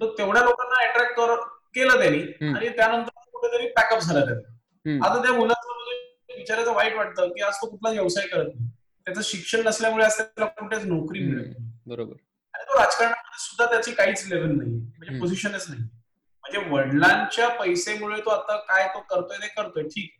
[0.00, 1.34] तो तेवढ्या लोकांना अट्रॅक्ट कर
[1.74, 2.22] केलं त्यांनी.
[2.54, 5.04] आणि त्यानंतर कुठेतरी पॅकअप झालं त्याचं.
[5.04, 8.68] आता त्या मुलाचं म्हणजे विचारायचं वाईट वाटतं की आज तो कुठला व्यवसाय करत नाही.
[9.06, 11.54] त्याचं शिक्षण नसल्यामुळे आज त्याला कुठेच नोकरी नाही.
[11.86, 12.14] बरोबर.
[12.54, 15.18] आणि तो राजकारणामध्ये सुद्धा त्याची काहीच लेवल नाही म्हणजे.
[15.18, 20.10] पोझिशनच नाही म्हणजे वडिलांच्या पैसेमुळे तो आता काय तो करतोय ते करतोय ठीक.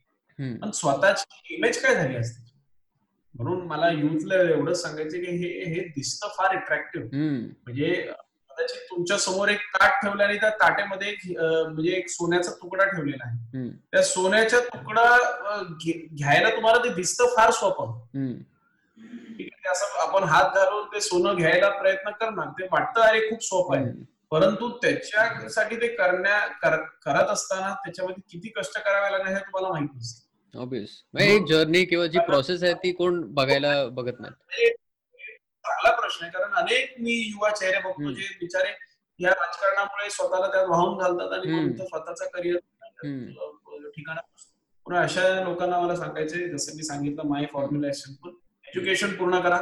[0.63, 2.50] पण स्वतःची इमेज काय झाली असते?
[3.41, 7.07] म्हणून मला युथला एवढंच सांगायचं की हे हे दिसतं फार अट्रॅक्टिव्ह.
[7.65, 7.93] म्हणजे
[8.51, 13.69] कदाचित तुमच्यासमोर एक ताट ठेवलं आणि त्या ताटेमध्ये एक, म्हणजे एक सोन्याचा तुकडा ठेवलेला आहे.
[13.93, 15.05] त्या सोन्याच्या तुकडा
[16.17, 17.99] घ्यायला तुम्हाला ते दिसतं फार सोपं.
[19.39, 23.43] ठीक आहे असं आपण हात घालून ते सोनं घ्यायला प्रयत्न करणार ते वाटतं अरे खूप
[23.45, 23.93] सोपं आहे.
[24.31, 29.89] परंतु त्याच्यासाठी ते करण्या कर- करत असताना त्याच्यामध्ये किती कष्ट करावे लागणार हे तुम्हाला माहीत
[29.97, 34.69] नसतं ऑब्विस एक जर्नी किंवा जी प्रोसेस आहे ती कोण बघायला बघत नाही
[35.65, 38.11] चांगला प्रश्न आहे कारण अनेक मी युवा चेहरे बघतो.
[38.13, 38.69] जे बिचारे
[39.21, 42.57] या राजकारणामुळे स्वतःला त्यात वाहून घालतात आणि स्वतःचा करिअर.
[43.89, 44.17] ठिकाण
[44.87, 49.59] पुन्हा अशा लोकांना मला सांगायचंय जसं मी सांगितलं माय फॉर्म्युला एज्युकेशन पूर्ण करा.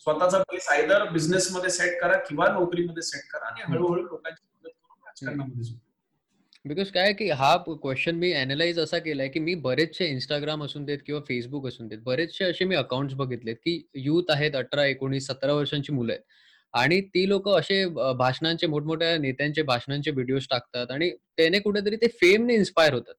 [0.00, 3.72] स्वतःचा बेस आयदर बिझनेस मध्ये सेट करा किंवा नोकरीमध्ये सेट करा आणि.
[3.72, 5.74] हळूहळू लोकांची मदत करून राजकारणामध्ये.
[6.66, 10.84] बिकॉज काय आहे की हा क्वेश्चन मी अनालाइज असा केलाय की मी बरेचसे इंस्टाग्राम असून
[10.84, 15.26] देत किंवा फेसबुक असून देत बरेचसे असे मी अकाउंट्स बघितलेत की युथ आहेत अठरा एकोणीस
[15.26, 16.22] सतरा वर्षांची मुलं आहेत.
[16.74, 17.84] आणि ती लोक असे
[18.18, 23.14] भाषणांचे मोठमोठ्या नेत्यांचे भाषणांचे व्हिडिओज टाकतात आणि त्याने कुठेतरी ते फेमने इन्स्पायर होतात.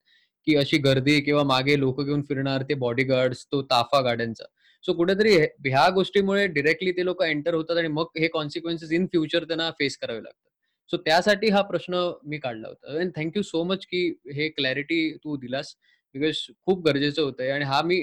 [0.48, 4.46] की अशी गर्दी किंवा मागे लोक घेऊन फिरणार ते बॉडीगार्ड्स तो ताफा गाड्यांचा.
[4.84, 9.44] सो कुठेतरी ह्या गोष्टीमुळे डिरेक्टली ते लोक एंटर होतात आणि मग हे कॉन्सिक्वेन्सेस इन फ्युचर
[9.44, 10.47] त्यांना फेस करावे लागतात.
[10.92, 12.98] सो त्यासाठी हा प्रश्न मी काढला होता.
[13.00, 15.76] अँड थँक्यू सो मच की हे क्लॅरिटी तू दिलास
[16.16, 17.98] बिकॉज खूप गरजेचं होतं आणि हा मी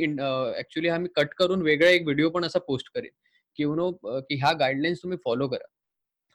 [0.59, 3.11] ऍक्च्युली हा मी कट करून वेगळा एक व्हिडिओ पण असा पोस्ट करेन
[3.59, 5.67] की नो की ह्या गाईडलाईन्स तुम्ही फॉलो करा.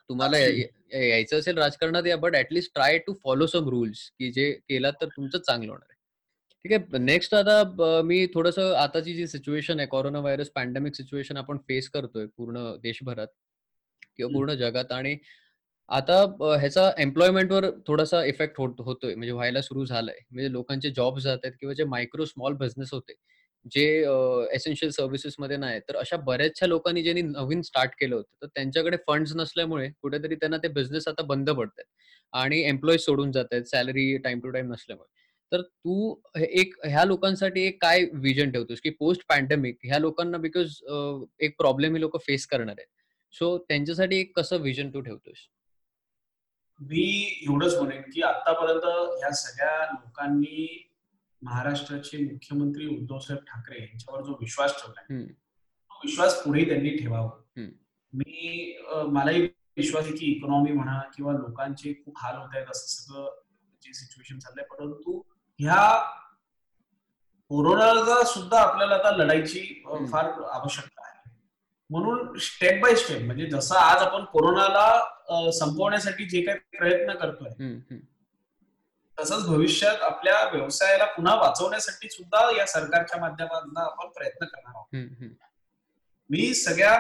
[0.10, 4.94] तुम्हाला यायचं असेल राजकारणात या but at least try to follow some rules की जे केलात
[5.02, 5.98] तर तुमचं चांगलं होणार आहे.
[6.66, 11.58] ठीक आहे नेक्स्ट आता मी थोडस आताची जी सिच्युएशन आहे कोरोना व्हायरस पॅन्डेमिक सिच्युएशन आपण
[11.68, 13.28] फेस करतोय पूर्ण देशभरात
[14.18, 14.92] किंवा पूर्ण जगात.
[14.92, 15.16] आणि
[15.90, 16.16] आता
[16.60, 19.14] ह्याचा एम्प्लॉयमेंटवर थोडासा इफेक्ट होत होतोय.
[19.16, 20.16] म्हणजे व्हायला सुरू झालाय.
[20.32, 23.14] म्हणजे लोकांचे जॉब जात आहेत किंवा जे मायक्रो स्मॉल बिझनेस होते
[23.66, 23.84] जे
[24.56, 28.98] एसेन्शियल सर्व्हिसेस मध्ये नाही तर अशा बऱ्याचशा लोकांनी ज्यांनी नवीन स्टार्ट केलं होतं तर त्यांच्याकडे
[29.08, 31.84] फंड्स नसल्यामुळे कुठेतरी त्यांना ते बिझनेस आता बंद पडतात
[32.34, 35.08] आणि एम्प्लॉईज सोडून जात आहेत सॅलरी टाइम टू टाइम नसल्यामुळे.
[35.52, 40.76] तर तू एक ह्या लोकांसाठी एक काय विजन ठेवतोस की पोस्ट पॅन्डेमिक ह्या लोकांना बिकॉज
[41.42, 42.88] एक प्रॉब्लेम हे लोक फेस करणार आहेत.
[43.34, 45.48] सो त्यांच्यासाठी एक कसं विजन तू ठेवतोस?
[46.80, 47.04] मी
[47.48, 48.86] एवढंच म्हणेन की आतापर्यंत
[49.20, 50.86] ह्या सगळ्या लोकांनी
[51.42, 55.18] महाराष्ट्राचे मुख्यमंत्री उद्धवसाहेब ठाकरे यांच्यावर जो विश्वास ठेवलाय
[55.92, 57.30] तो विश्वास पुढे त्यांनी ठेवावा.
[58.14, 59.42] मी मलाही
[59.78, 63.28] विश्वास आहे की इकॉनॉमी म्हणा किंवा लोकांचे खूप हाल होत आहेत असं सगळं
[63.82, 65.22] जे सिच्युएशन चाललंय परंतु
[65.60, 65.84] ह्या
[67.52, 69.62] कोरोनाचा सुद्धा आपल्याला आता लढायची
[70.12, 70.99] फार आवश्यकता
[71.90, 77.50] म्हणून स्टेप बाय स्टेप म्हणजे जसं आज आपण कोरोनाला संपवण्यासाठी जे काही प्रयत्न करतोय
[79.18, 84.88] तसंच भविष्यात आपल्या व्यवसायाला पुन्हा वाचवण्यासाठी सुद्धा या सरकारच्या माध्यमातून आपण प्रयत्न करणार आहोत.
[86.30, 86.94] मी सगळ्या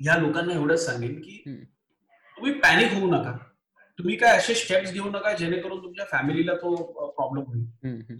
[0.00, 1.42] या लोकांना एवढंच सांगेन की
[2.36, 3.36] तुम्ही पॅनिक होऊ नका.
[3.98, 6.74] तुम्ही काय असे स्टेप्स घेऊ नका जेणेकरून तुमच्या फॅमिलीला तो
[7.10, 7.64] प्रॉब्लेम होईल.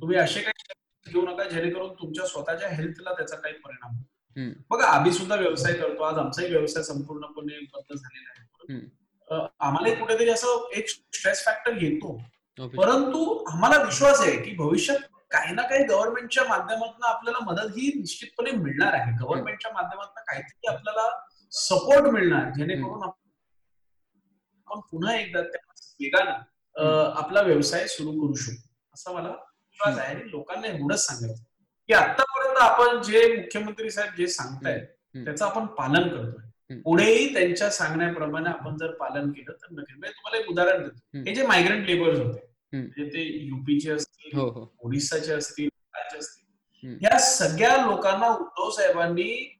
[0.01, 4.05] तुम्ही असे काही स्टेप्स घेऊ नका जेणेकरून तुमच्या स्वतःच्या हेल्थला त्याचा काही परिणाम होईल.
[4.71, 6.03] बघा आम्ही सुद्धा व्यवसाय करतो.
[6.03, 8.81] आज आमचाही व्यवसाय संपूर्णपणे बंद झालेला आहे.
[9.61, 12.17] आम्हाला कुठेतरी असं एक स्ट्रेस फॅक्टर येतो.
[12.77, 14.99] परंतु आम्हाला विश्वास आहे की भविष्यात
[15.31, 19.13] काही ना काही गव्हर्नमेंटच्या माध्यमातून आपल्याला मदत ही निश्चितपणे मिळणार आहे.
[19.21, 21.09] गव्हर्नमेंटच्या माध्यमातून काहीतरी आपल्याला
[21.53, 25.61] सपोर्ट मिळणार जेणेकरून आपण पुन्हा एकदा त्या
[26.01, 31.43] वेगानं आपला व्यवसाय सुरू करू शकतो असा मला विश्वास आहे आणि लोकांना एवढंच सांगायचं
[31.89, 36.81] की आतापर्यंत आपण जे मुख्यमंत्री साहेब जे सांगतायत त्याचं आपण पालन करतोय.
[36.85, 39.97] पुढेही त्यांच्या सांगण्याप्रमाणे आपण जर पालन केलं तर नक्कीच.
[39.99, 41.19] म्हणजे तुम्हाला एक उदाहरण देतो.
[41.19, 45.69] हे जे मायग्रंट लेबर्स होते म्हणजे ते युपीचे असतील ओडिसाचे असतील
[46.19, 46.97] असतील.
[47.03, 49.57] या सगळ्या लोकांना उद्धव साहेबांनी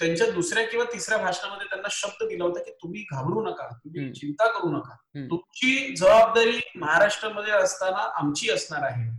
[0.00, 4.46] त्यांच्या दुसऱ्या किंवा तिसऱ्या भाषणामध्ये त्यांना शब्द दिला होता की तुम्ही घाबरू नका तुम्ही चिंता
[4.52, 4.94] करू नका.
[5.30, 9.10] तुमची जबाबदारी महाराष्ट्रामध्ये असताना आमची असणार आहे.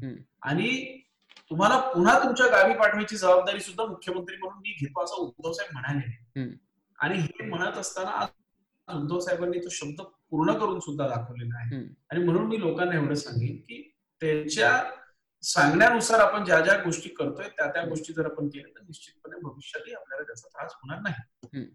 [0.42, 1.02] आणि
[1.52, 6.46] तुम्हाला पुन्हा तुमच्या गावी पाठवायची जबाबदारी सुद्धा मुख्यमंत्री म्हणून मी घेतो असं उद्धव साहेब म्हणाले.
[7.00, 11.84] आणि हे म्हणत असताना आज उद्धव साहेबांनी तो शब्द पूर्ण करून सुद्धा दाखवलेला आहे.
[12.12, 13.82] आणि म्हणून मी लोकांना एवढं सांगेन की
[14.22, 14.72] त्यांच्या
[15.44, 19.94] सांगण्यानुसार आपण ज्या ज्या गोष्टी करतोय त्या त्या गोष्टी जर आपण केल्या तर निश्चितपणे भविष्यातही
[19.94, 21.66] आपल्याला त्याचा त्रास होणार नाही.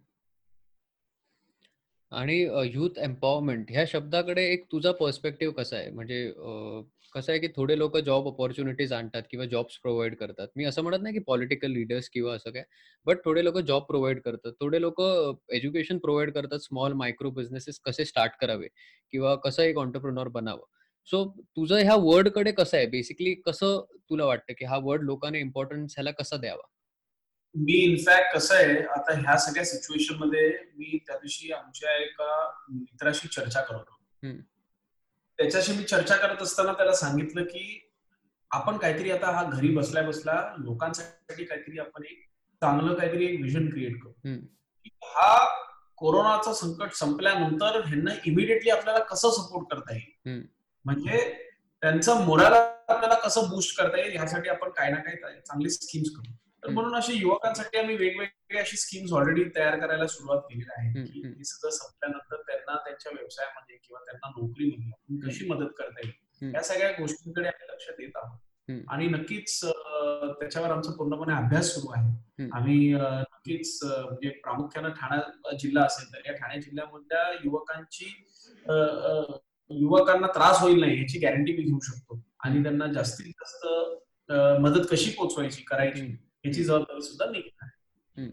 [2.12, 2.40] आणि
[2.74, 5.90] युथ एम्पॉवरमेंट ह्या शब्दाकडे एक तुझा पर्स्पेक्टिव्ह कसा आहे?
[5.90, 6.26] म्हणजे
[7.14, 10.48] कसं आहे की थोडे लोक जॉब ऑपॉर्च्युनिटीज आणतात किंवा जॉब्स प्रोव्हाइड करतात.
[10.57, 12.64] मी असं म्हणत नाही की पॉलिटिकल लिडर्स किंवा असं काय
[13.07, 14.53] बट थोडे लोक जॉब प्रोव्हाइड करतात.
[14.61, 15.01] थोडे लोक
[15.53, 18.68] एज्युकेशन प्रोव्हाइड करतात स्मॉल मायक्रो बिझनेसेस कसे स्टार्ट करावे
[19.11, 20.64] किंवा कसं एक ऑन्टरप्रिनॉर बनावं.
[21.09, 21.25] सो
[21.57, 22.87] तुझं ह्या वर्डकडे कसं आहे?
[22.87, 26.68] बेसिकली कसं तुला वाटतं की हा वर्ड लोकांना इम्पॉर्टन्स ह्याला कसा द्यावा?
[27.55, 33.61] मी इनफॅक्ट कसं आहे आता ह्या सगळ्या सिच्युएशनमध्ये मी त्या दिवशी आमच्या एका मित्राशी चर्चा
[33.61, 34.01] करत होतो.
[35.38, 37.88] त्याच्याशी मी चर्चा करत असताना त्याला सांगितलं की
[38.51, 42.27] आपण काहीतरी आता हा घरी बसल्या बसल्या लोकांसाठी काहीतरी आपण एक
[42.62, 44.12] चांगलं काहीतरी एक विजन क्रिएट करू.
[45.03, 45.45] हा
[45.97, 50.42] कोरोनाचं संकट संपल्यानंतर ह्यांना इमिडिएटली आपल्याला कसं सपोर्ट करता येईल?
[50.85, 51.18] म्हणजे
[51.83, 52.57] त्यांचं मोराला
[52.88, 54.12] आपल्याला कसं बूस्ट करता येईल?
[54.12, 56.33] ह्यासाठी आपण काही ना काही चांगली स्कीम्स करू.
[56.64, 61.21] तर म्हणून अशी युवकांसाठी आम्ही वेगवेगळे अशी स्कीम्स ऑलरेडी तयार करायला सुरुवात केलेली आहे की
[61.27, 62.32] हे सगळं संपल्यानंतर
[62.72, 66.54] त्यांना त्यांच्या व्यवसायामध्ये किंवा त्यांना नोकरीमध्ये कशी मदत करता येईल?
[66.54, 68.38] या सगळ्या गोष्टींकडे आम्ही लक्ष देत आहोत.
[68.88, 72.48] आणि नक्कीच त्याच्यावर आमचा पूर्णपणे अभ्यास सुरू आहे.
[72.52, 78.06] आम्ही नक्कीच म्हणजे प्रामुख्यानं ठाणा जिल्हा असेल तर या ठाणे जिल्ह्यामधल्या युवकांची
[79.70, 82.20] युवकांना त्रास होईल नाही याची गॅरंटी मी घेऊ शकतो.
[82.44, 83.66] आणि त्यांना जास्तीत जास्त
[84.61, 86.06] मदत कशी पोचवायची करायची
[86.44, 88.30] याची जबाबदारी सुद्धा नाही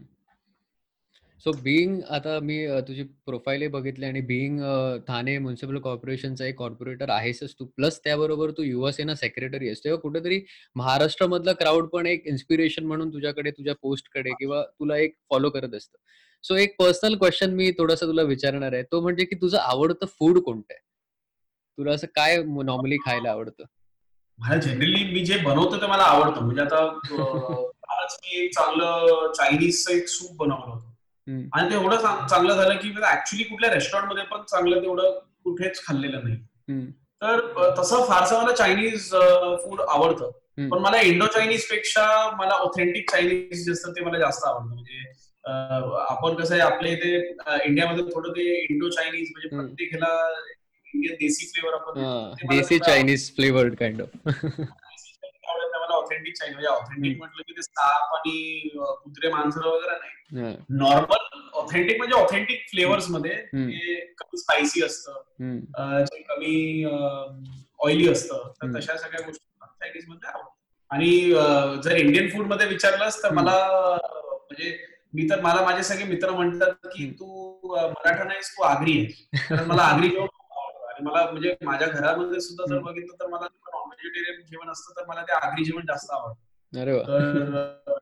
[1.44, 2.56] सो बिईंग आता मी
[2.88, 4.60] तुझी प्रोफाईल बघितली आणि बिईंग
[5.08, 7.66] ठाणे म्युन्सिपल कॉर्पोरेशनचा एक कॉर्पोरेटर आहेसच तू.
[7.66, 9.84] प्लस त्याबरोबर तू युवासेना सेक्रेटरी आहेस.
[9.84, 10.40] तेव्हा कुठेतरी
[10.76, 15.98] महाराष्ट्रामधला क्राऊड पण एक इन्स्पिरेशन म्हणून तुझ्याकडे तुझ्या पोस्टकडे किंवा तुला एक फॉलो करत असतं.
[16.44, 18.84] सो एक पर्सनल क्वेश्चन मी थोडासा तुला विचारणार आहे.
[18.84, 20.82] तो म्हणजे की तुझं आवडतं फूड कोणतं आहे?
[21.78, 23.64] तुला असं काय नॉर्मली खायला आवडतं?
[24.40, 26.46] मला जनरली मी जे बनवतो ते मला आवडतं.
[26.46, 26.84] म्हणजे आता
[27.98, 30.89] आज मी एक चांगलं चायनीजचं एक सूप बनवलं होतं.
[31.54, 36.36] आणि ते एवढं चांगलं झालं की ऍक्च्युली कुठल्या रेस्टॉरंटमध्ये पण चांगलं तेवढं कुठेच खाल्लेलं नाही.
[37.22, 37.40] तर
[37.80, 39.10] तसं फारसं मला चायनीज
[39.64, 40.32] फूड आवडतं.
[40.70, 42.06] पण मला इंडो चायनीजपेक्षा
[42.40, 44.74] मला ऑथेंटिक चायनीज जे असतं ते मला जास्त आवडतं.
[44.74, 45.18] म्हणजे
[46.10, 47.16] आपण कसं आहे आपल्या इथे
[47.66, 50.16] इंडियामध्ये थोडं ते इंडो चायनीज म्हणजे प्रत्येक ह्याला
[50.94, 54.32] इंडियन देसी फ्लेवर आपण desi Chinese flavoured kind of
[56.10, 59.98] authentic Chinese म्हणजे ऑथेंटिक म्हटलं की ते साप आणि कुत्रे मांजर वगैरे
[60.32, 60.56] नाही.
[60.80, 63.36] नॉर्मल ऑथेंटिक म्हणजे ऑथेंटिक फ्लेवर्समध्ये
[64.20, 65.22] कमी स्पायसी असतं
[66.30, 66.84] कमी
[67.80, 68.78] ऑइली असतं तर.
[68.78, 70.56] तशा सगळ्या गोष्टी चायनीजमध्ये आवडतात.
[70.92, 73.34] आणि जर इंडियन फूडमध्ये विचारलंस तर.
[73.34, 73.56] मला
[73.96, 74.78] म्हणजे
[75.14, 77.10] मी तर मला माझे सगळे मित्र म्हणतात की.
[77.20, 79.62] तू मराठा नाहीस तू आगरी आहेस.
[79.68, 80.28] मला आगरी जेवण
[81.02, 82.80] मला म्हणजे माझ्या घरामध्ये सुद्धा जर.
[82.82, 86.38] बघितलं तर मला नॉन व्हेजिटेरियन जेवण असतं तर मला ते आगरी जेवण जास्त आवडतं
[87.08, 87.98] तर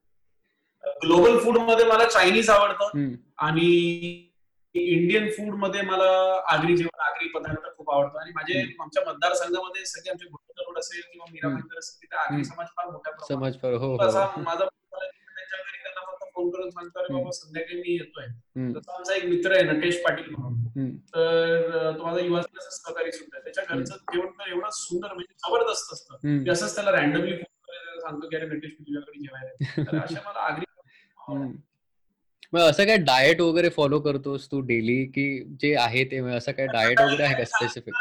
[1.03, 3.13] ग्लोबल फूडमध्ये मला चायनीज आवडतं.
[3.37, 3.65] आणि
[4.75, 6.09] इंडियन फूडमध्ये मला
[6.53, 8.59] आगरी जेवण आगरी पदार्थ खूप आवडतो आणि माझे.
[8.81, 10.25] आमच्या मतदारसंघामध्ये सगळे आमचे
[10.79, 11.47] असेल किंवा मीरा.
[11.47, 12.43] भाईंदर असेल तिथे आगरी.
[12.43, 14.67] समाज फार मोठ्या समाज फार हो हो माझा
[16.37, 17.31] फोन करून सांगतो अरे बाबा.
[17.31, 18.25] संध्याकाळी मी येतोय.
[18.73, 20.95] तसा आमचा एक मित्र आहे नटेश पाटील म्हणून.
[21.07, 23.39] तर तो माझा युवा सहकारी सुद्धा.
[23.39, 26.17] त्याच्या घरचं जेवण तर एवढं सुंदर म्हणजे जबरदस्त असतं.
[26.23, 29.85] मी असंच त्याला रॅन्डमली सांगतो की अरे नटेश मी तुझ्याकडे जेवायला.
[29.85, 30.65] तर अशा मला आगरी.
[32.53, 35.27] मग असं काय डाएट वगैरे फॉलो करतोस तू डेली की
[35.61, 37.93] जे आहे ते असं काय डाएट वगैरे आहे का स्पेसिफिक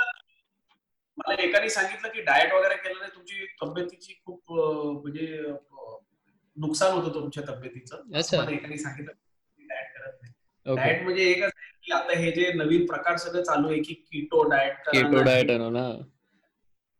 [1.18, 5.26] मला एकाने सांगितलं की डाएट वगैरे केल्याने तुमची तब्येतीची खूप म्हणजे
[6.56, 8.02] नुकसान होतं तुमच्या तब्येतीचं?
[8.52, 9.12] एकाने सांगितलं.
[9.58, 10.32] डाएट करत नाही.
[10.66, 10.80] ओके.
[10.82, 14.72] डाएट म्हणजे एकच की आता हे जे नवीन प्रकार सगळं चालू आहे की कीटो डाएट
[14.72, 15.50] केटो डाएट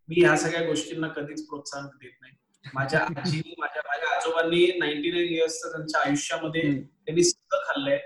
[0.09, 2.33] मी ह्या सगळ्या गोष्टींना कधीच प्रोत्साहन देत नाही.
[2.75, 6.63] माझ्या आजीनी माझ्या माझ्या आजोबांनी नाईन्टी नाईन इयर्स त्यांच्या आयुष्यामध्ये.
[6.83, 7.99] त्यांनी सगळं खाल्लंय.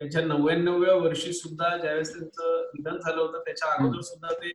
[0.00, 4.52] त्यांच्या नव्याण्णव्या वर्षी सुद्धा ज्यावेळेस त्यांचं निधन झालं होतं त्याच्या अगोदर सुद्धा ते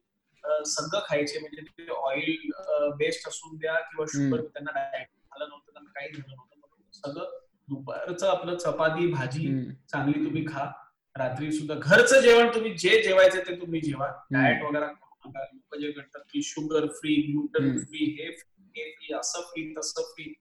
[0.65, 1.39] सगळं खायचे.
[1.39, 2.49] म्हणजे ते ऑइल
[2.97, 4.41] बेस्ड असून द्या किंवा शुगर.
[4.41, 5.07] त्यांना डाएट
[5.41, 6.60] झालं नव्हतं त्यांना काही झालं नव्हतं.
[6.60, 9.47] म्हणून सगळं दुपारचं आपलं चपाती भाजी.
[9.91, 10.71] चांगली तुम्ही खा.
[11.15, 14.08] रात्री सुद्धा घरचं जेवण तुम्ही जे जेवायचं ते तुम्ही जेवा.
[14.32, 15.91] डाएट वगैरे लोक जे
[16.30, 17.77] की शुगर फ्री ग्लुटन.
[17.77, 20.34] फ्री हे फ्री हे फ्री असं फ्री तसं फ्री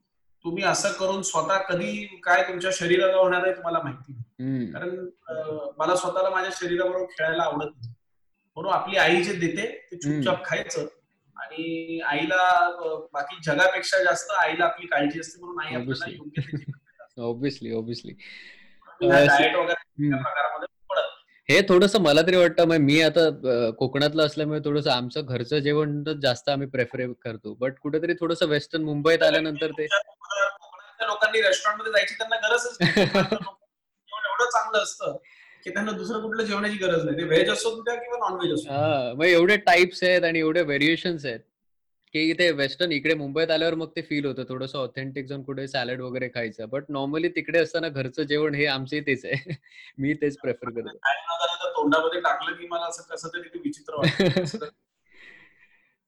[0.45, 4.71] तुम्ही असं करून स्वतः कधी काय तुमच्या शरीराला होणार आहे तुम्हाला माहिती नाही.
[4.73, 5.09] कारण
[5.79, 7.93] मला स्वतःला माझ्या शरीराबरोबर खेळायला आवडत नाही.
[8.57, 10.87] म्हणून आपली आई जे देते ते चुपचाप खायचं.
[11.51, 12.43] आणि आईला
[13.13, 17.25] बाकी जगापेक्षा जास्त आईला आपली काळजी असते म्हणून आई आपल्याला.
[17.29, 18.13] ऑब्विसली ऑब्विसली
[19.03, 20.69] डाएट वगैरे प्रकारामध्ये.
[21.49, 23.29] हे थोडस मला तरी वाटतं मी आता
[23.79, 27.55] कोकणातलं असल्यामुळे थोडस आमचं घरचं जेवण जास्त आम्ही प्रेफर करतो.
[27.61, 29.87] बट कुठेतरी थोडस वेस्टर्न मुंबईत आल्यानंतर ते
[31.03, 35.17] लोकांनी रेस्टॉरंटमध्ये जायची त्यांना गरजच एवढं चांगलं असतं.
[35.64, 37.16] की त्यांना दुसरं कुठलं जेवणाची गरज नाही.
[37.18, 38.68] ते व्हेज असो द्या किंवा नॉन व्हेज असो.
[38.70, 41.40] हा मग एवढे टाइप्स आहेत आणि एवढे व्हेरिएशन्स आहेत
[42.14, 44.44] की ते वेस्टर्न इकडे मुंबईत आल्यावर मग ते फील होतं.
[44.49, 46.68] थोडंसं ऑथेंटिक जाऊन कुठे सॅलड वगैरे खायचं.
[46.68, 49.35] बट नॉर्मली तिकडे असताना घरचं जेवण हे आमचे तेच आहे.
[49.99, 50.96] मी तेच प्रेफर करतो.
[51.77, 53.94] तोंडामध्ये टाकलं की मला असं कसं तरी विचित्र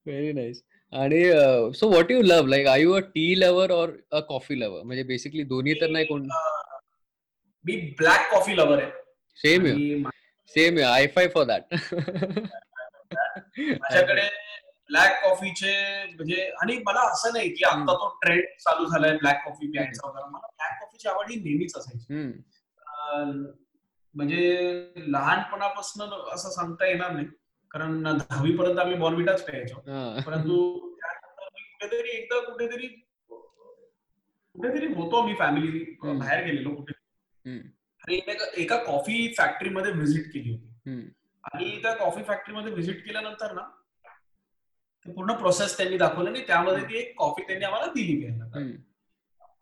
[0.06, 0.62] व्हेरी नाईस
[0.92, 1.22] आणि
[1.74, 5.02] so what you love like I you a tea lover or a coffee lover म्हणजे
[5.02, 6.26] बेसिकली दोन्ही तर नाही कोण
[7.64, 8.90] मी ब्लॅक कॉफी लवर आहे.
[9.38, 9.64] सेम
[10.54, 11.74] सेम आहे आय फाय फॉर दॅट
[13.58, 14.28] माझ्याकडे
[14.90, 15.72] ब्लॅक कॉफीचे
[16.06, 20.30] म्हणजे आणि मला असं नाही की आता तो ट्रेंड चालू झालाय ब्लॅक कॉफी प्यायचा वगैरे.
[20.30, 22.22] मला ब्लॅक कॉफीची आवड ही नेहमीच असायची.
[24.14, 27.26] म्हणजे लहानपणापासून असं सांगता येणार नाही.
[27.70, 29.80] कारण दहावी पर्यंत आम्ही बॉर्नविटाच प्यायचो.
[30.26, 32.86] परंतु कुठेतरी एकदा कुठेतरी
[33.28, 35.84] कुठेतरी होतो मी फॅमिली.
[36.02, 36.92] बाहेर गेलेलो कुठे
[38.08, 40.68] एका- एका कॉफी फॅक्टरीमध्ये व्हिजिट केली होती.
[41.44, 43.62] आणि त्या कॉफी फॅक्टरीमध्ये व्हिजिट केल्यानंतर ना
[45.06, 48.26] ते पूर्ण प्रोसेस त्यांनी दाखवलं आणि त्यामध्ये ती एक कॉफी त्यांनी आम्हाला दिली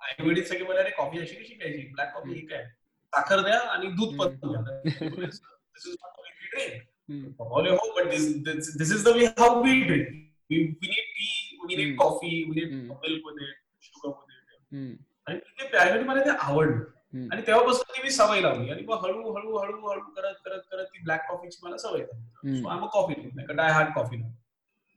[0.01, 1.87] आई वडील सगळे बोलले अरे कॉफी अशी कशी प्यायची?
[1.93, 2.65] ब्लॅक कॉफी ही काय?
[3.13, 4.37] साखर द्या आणि दूध पण
[7.71, 10.09] हो this is the way how we drink
[10.51, 11.97] we need tea we need.
[11.99, 12.73] Coffee we need.
[12.91, 13.47] मिल्कमध्ये
[13.81, 14.37] शुगरमध्ये
[15.27, 16.85] आणि ते प्यायला मला ते आवडलं.
[17.15, 18.71] आणि तेव्हापासून ती मी सवय लावली.
[18.71, 22.87] आणि मग हळू हळू हळू हळू करत करत करत ती ब्लॅक कॉफीची मला सवय I
[22.93, 23.15] coffee
[23.55, 24.23] die hard coffee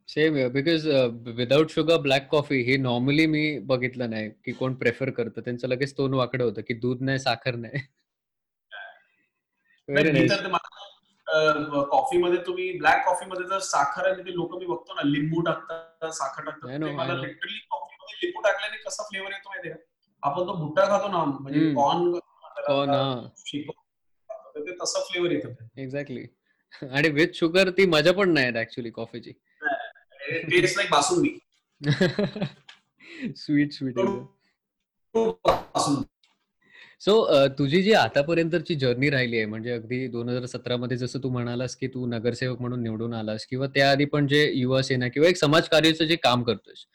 [0.10, 0.88] same because
[1.36, 5.41] without sugar black coffee हे नॉर्मली मी बघितलं नाही की कोण प्रेफर करतं.
[5.41, 7.73] त्यांचं लगेच तोंड वाकडं होतं की दूध नाही साखर नाही.
[9.89, 10.32] व्हेरी मी नाईस
[11.28, 15.01] तर कॉफी मध्ये तुम्ही ब्लॅक कॉफी मध्ये जर साखर आणि ते लोक मी बघतो ना
[15.03, 17.14] लिंबू टाकतात साखर टाकतात मला.
[17.14, 19.82] लिटरली कॉफी लिंबू टाकल्याने कसा फ्लेवर येतो माहितीये का?
[20.24, 21.74] आपण तो भुट्टा खातो ना म्हणजे.
[21.74, 22.13] कॉर्न
[22.67, 23.28] कॉर्न
[24.57, 25.47] ते तसा फ्लेवर येतो
[25.82, 26.26] एक्झॅक्टली
[26.91, 29.32] आणि विथ शुगर ती मजा पण नाही ऍक्च्युली कॉफीची
[30.51, 31.38] taste like basundi.
[33.38, 33.99] Sweet sweet
[37.01, 37.13] so
[37.57, 41.76] तुझी जी आतापर्यंतची जर्नी राहिली आहे म्हणजे अगदी दोन हजार सतरा मध्ये जसं तू म्हणालास
[41.76, 46.05] की तू नगरसेवक म्हणून निवडून आलास किंवा त्याआधी पण जे युवा सेना किंवा एक समाजकार्याचं
[46.05, 46.86] जे काम करतोयस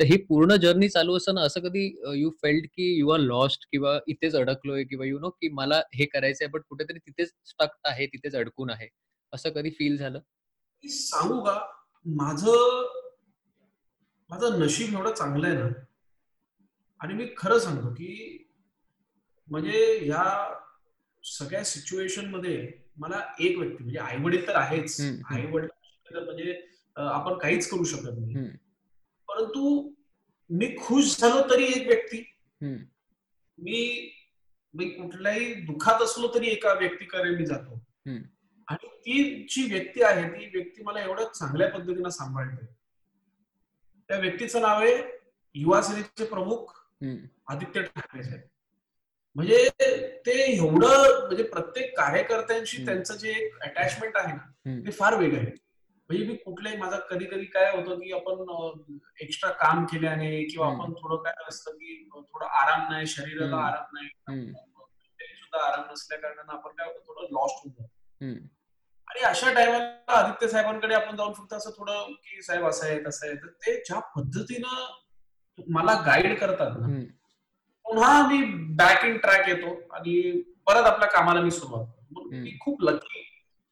[0.00, 1.84] तर ही पूर्ण जर्नी चालू असताना असं कधी
[2.14, 6.04] यू फेल्ड की यू आर लॉस्ट किंवा इथेच अडकलोय किंवा यु नो की मला हे
[6.04, 8.88] करायचंय बट कुठेतरी तिथेच स्टक आहे तिथेच अडकून आहे.
[9.32, 10.20] असं कधी फील झालं?
[10.84, 11.58] सांगू का?
[12.06, 12.86] माझं
[14.30, 15.68] माझं नशीब एवढं चांगलं आहे ना.
[17.00, 18.42] आणि मी खरं सांगतो की
[19.48, 20.24] म्हणजे ह्या
[21.24, 25.00] सगळ्या सिच्युएशनमध्ये मला एक व्यक्ती म्हणजे आई वडील तर आहेच.
[25.30, 26.52] आई वडील म्हणजे
[26.96, 28.46] आपण काहीच करू शकत नाही.
[29.36, 29.92] परंतु
[30.50, 32.18] मी खुश झालो तरी एक व्यक्ती.
[33.58, 34.12] मी
[34.74, 37.80] मी कुठल्याही दुखात असलो तरी एका व्यक्तीकडे मी जातो.
[38.68, 42.64] आणि ती जी व्यक्ती आहे ती व्यक्ती मला एवढं चांगल्या पद्धतीनं सांभाळते
[44.10, 44.96] त्या व्यक्तीचं नाव आहे
[45.54, 46.72] युवा सेनेचे प्रमुख.
[47.48, 48.40] आदित्य ठाकरे साहेब
[49.36, 49.68] म्हणजे
[50.26, 52.84] ते एवढं म्हणजे प्रत्येक कार्यकर्त्यांशी.
[52.84, 54.42] त्यांचं जे एक अटॅचमेंट आहे ना.
[54.86, 55.50] ते फार वेगळं आहे
[56.08, 58.90] म्हणजे मी कुठल्याही माझा कधी कधी काय होतं की आपण
[59.22, 60.66] एक्स्ट्रा काम केल्याने किंवा.
[60.66, 63.56] आपण थोडं काय असतं की थोडं आराम नाही शरीराला.
[63.58, 64.08] आराम नाही
[65.36, 67.88] सुद्धा आराम नसल्या कारणानं आपण काय होतं थोडं लॉस्ट होऊन जातो.
[69.08, 73.26] आणि अशा टायमाला आदित्य साहेबांकडे आपण जाऊन फक्त असं थोडं की साहेब असं आहे तसं
[73.26, 76.86] आहे तर ते ज्या पद्धतीनं मला गाईड करतात ना.
[77.86, 78.42] पुन्हा मी
[78.76, 82.56] बॅक इन ट्रॅक येतो आणि परत आपल्या कामाला मी सुरुवात करतो मी.
[82.60, 83.20] खूप लकी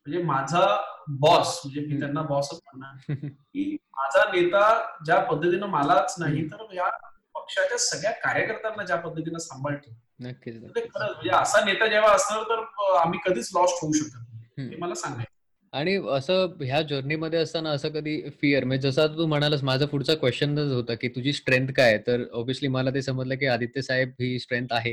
[0.07, 0.66] म्हणजे माझा
[1.09, 2.00] बॉस म्हणजे मी.
[2.00, 3.14] त्यांना बॉसच म्हणणार.
[3.24, 6.46] की माझा नेता ज्या पद्धतीनं मलाच नाही.
[6.46, 6.88] तर या
[7.34, 9.90] पक्षाच्या सगळ्या कार्यकर्त्यांना ज्या पद्धतीनं सांभाळतो.
[10.20, 10.84] नक्कीच नक्कीच.
[10.84, 14.68] खरंच म्हणजे असा नेता जेव्हा असणार तर आम्ही कधीच लॉस्ट होऊ शकत नाही.
[14.68, 14.76] हे.
[14.76, 15.32] मला सांगायचं
[15.72, 20.72] आणि असं ह्या जर्नीमध्ये असताना असं कधी फिअर म्हणजे जसं तू म्हणालास माझा पुढचा क्वेश्चनच
[20.72, 24.66] होता की तुझी स्ट्रेंथ काय तर ऑब्व्हियसली मला ते समजलं की आदित्य साहेब ही स्ट्रेंथ
[24.70, 24.92] आहे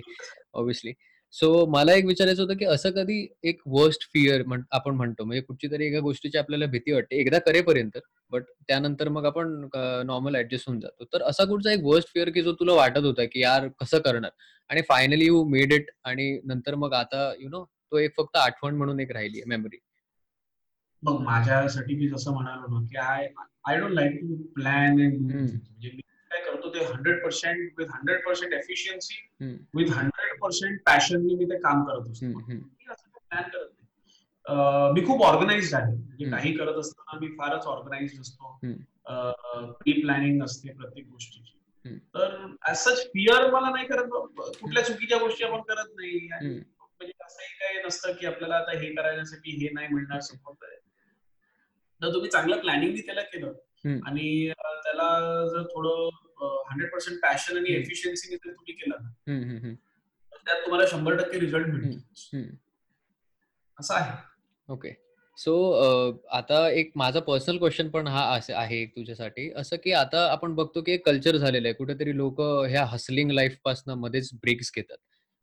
[0.53, 0.91] ऑब्व्हियसली
[1.34, 5.67] सो मला एक विचारायचं होतं की असं कधी एक वर्स्ट फिअर आपण म्हणतो म्हणजे कुठची
[5.71, 7.97] तरी एका गोष्टीची आपल्याला भीती वाटते एकदा करेपर्यंत
[8.32, 9.53] बट त्यानंतर मग आपण
[10.05, 11.03] नॉर्मल ऍडजस्ट होऊन जातो.
[11.03, 14.32] तर असा कुठचा एक वर्स्ट फिअर की जो तुला वाटत होता की यार कसं करणार?
[14.69, 18.75] आणि फायनली यू मेड इट आणि नंतर मग आता यु नो तो एक फक्त आठवण
[18.75, 19.79] म्हणून एक राहिली मेमरी
[21.03, 23.27] बघ माझ्यासाठी मी जसं म्हणालो ना की I
[23.67, 24.95] I don't like to plan.
[24.95, 26.01] म्हणजे मी
[26.74, 29.15] ते hundred percent with hundred percent efficiency.
[29.76, 35.74] With hundred percent पॅशननी मी ते काम करत असतो प्लॅन करत नाही मी खूप ऑर्गनाइज
[35.74, 36.30] आहे म्हणजे.
[36.32, 38.57] काही करत असताना मी फारच ऑर्गनाइज असतो.
[39.80, 41.57] प्री प्लॅनिंग असते प्रत्येक गोष्टीची.
[42.15, 44.09] तर सच फिअर मला नाही करत
[44.59, 46.28] कुठल्या चुकीच्या गोष्टी आपण करत नाही.
[46.28, 50.65] म्हणजे असंही काही नसतं की आपल्याला आता हे करण्यासाठी हे नाही मिळणार सपोर्ट
[52.01, 53.53] तर तुम्ही चांगलं प्लॅनिंग त्याला केलं.
[54.05, 54.51] आणि
[54.84, 55.09] त्याला
[55.47, 56.11] जर थोडं
[56.46, 57.82] हंड्रेड पर्सेंट पॅशन आणि हम्म.
[57.82, 59.74] एफिशियन्सी जर तुम्ही केलं ना
[60.46, 62.38] त्यात तुम्हाला शंभर टक्के रिझल्ट मिळतो.
[63.80, 64.12] असं आहे.
[64.70, 64.94] ओके.
[65.38, 65.54] सो
[66.32, 69.52] आता एक माझा पर्सनल क्वेश्चन पण हा असे आहे तुझ्यासाठी.
[69.56, 71.74] असं की आता आपण बघतो की कल्चर झालेलं आहे.
[71.74, 74.98] कुठेतरी लोक ह्या हसलिंग लाईफपासून मध्येच ब्रेक्स घेतात.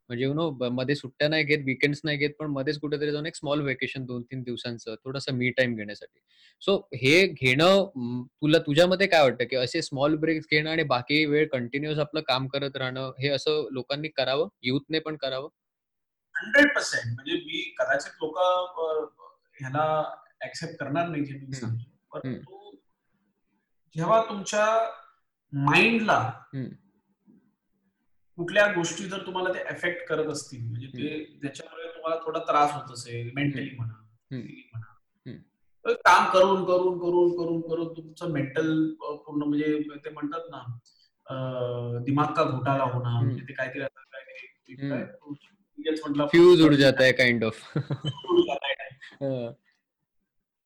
[0.09, 3.37] म्हणजे यु नो मध्ये सुट्ट्या नाही घेत विकेंड्स नाही घेत पण मध्येच कुठेतरी जाऊन एक
[3.37, 6.19] स्मॉल वेकेशन दोन तीन दिवसांचं थोडासा मी टाइम घेण्यासाठी.
[6.63, 11.47] सो हे घेणं तुला तुझ्यामध्ये काय वाटतं की असे स्मॉल ब्रेक्स घेणं आणि बाकी वेळ
[11.49, 14.49] कंटिन्युअस आपलं काम करत राहणं हे असं लोकांनी करावं?
[14.63, 15.49] युथने पण करावं?
[16.35, 17.15] Hundred percent.
[17.15, 18.39] म्हणजे मी कदाचित लोक
[19.61, 19.85] ह्याला
[20.45, 21.91] ऍक्सेप्ट करणार नाही जे मी सांगतो.
[22.13, 22.77] परंतु
[23.95, 24.67] जेव्हा तुमच्या
[25.53, 26.19] माइंडला.
[28.39, 32.93] कुठल्या गोष्टी जर तुम्हाला ते एफेक्ट करत असतील म्हणजे ते ज्याच्यामुळे तुम्हाला थोडा त्रास होत
[32.93, 33.95] असेल मेंटली म्हणा
[34.33, 35.95] म्हणा.
[36.05, 40.63] काम करून करून करून करून करून तुमचं मेंटल पूर्ण म्हणजे ते म्हणतात ना
[42.05, 43.27] दिमाग का घोटाला होणं हम्म.
[43.27, 49.19] म्हणजे ते काहीतरी काहीतरी फ्यूज उड जाता है काइंड ऑफ आहे.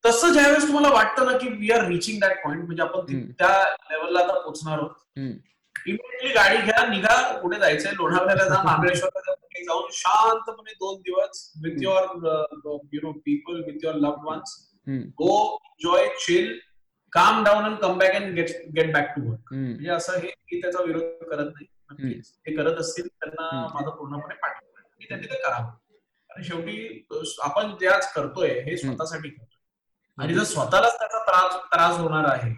[0.04, 3.30] तसं ज्यावेळेस तुम्हाला वाटतं ना की we are reaching that point म्हणजे आपण.
[3.30, 4.90] त्या लेवलला आता पोहोचणार आहोत.
[5.88, 11.52] इमिडिएटली गाडी घ्या निघा कुठे जायचंय लोणावळ्याला जा महाबळेश्वरला जा, कुठे जाऊन शांतपणे दोन दिवस
[11.62, 11.82] with.
[11.82, 12.04] Your
[12.92, 14.56] you know people with your loved ones.
[15.20, 16.58] Go enjoy chill
[17.12, 19.52] calm down and come back and get get back to work.
[19.52, 21.66] म्हणजे असं हे त्याचा विरोध करत नाही
[22.46, 23.66] ते करत असतील त्यांना.
[23.74, 24.68] माझा पूर्णपणे पाठिंबा.
[24.98, 25.70] की त्यांनी ते करावं
[26.30, 27.06] आणि शेवटी
[27.44, 32.50] आपण जे आज करतोय हे स्वतःसाठी करतोय आणि जर स्वतःलाच त्याचा त्रास त्रास होणार आहे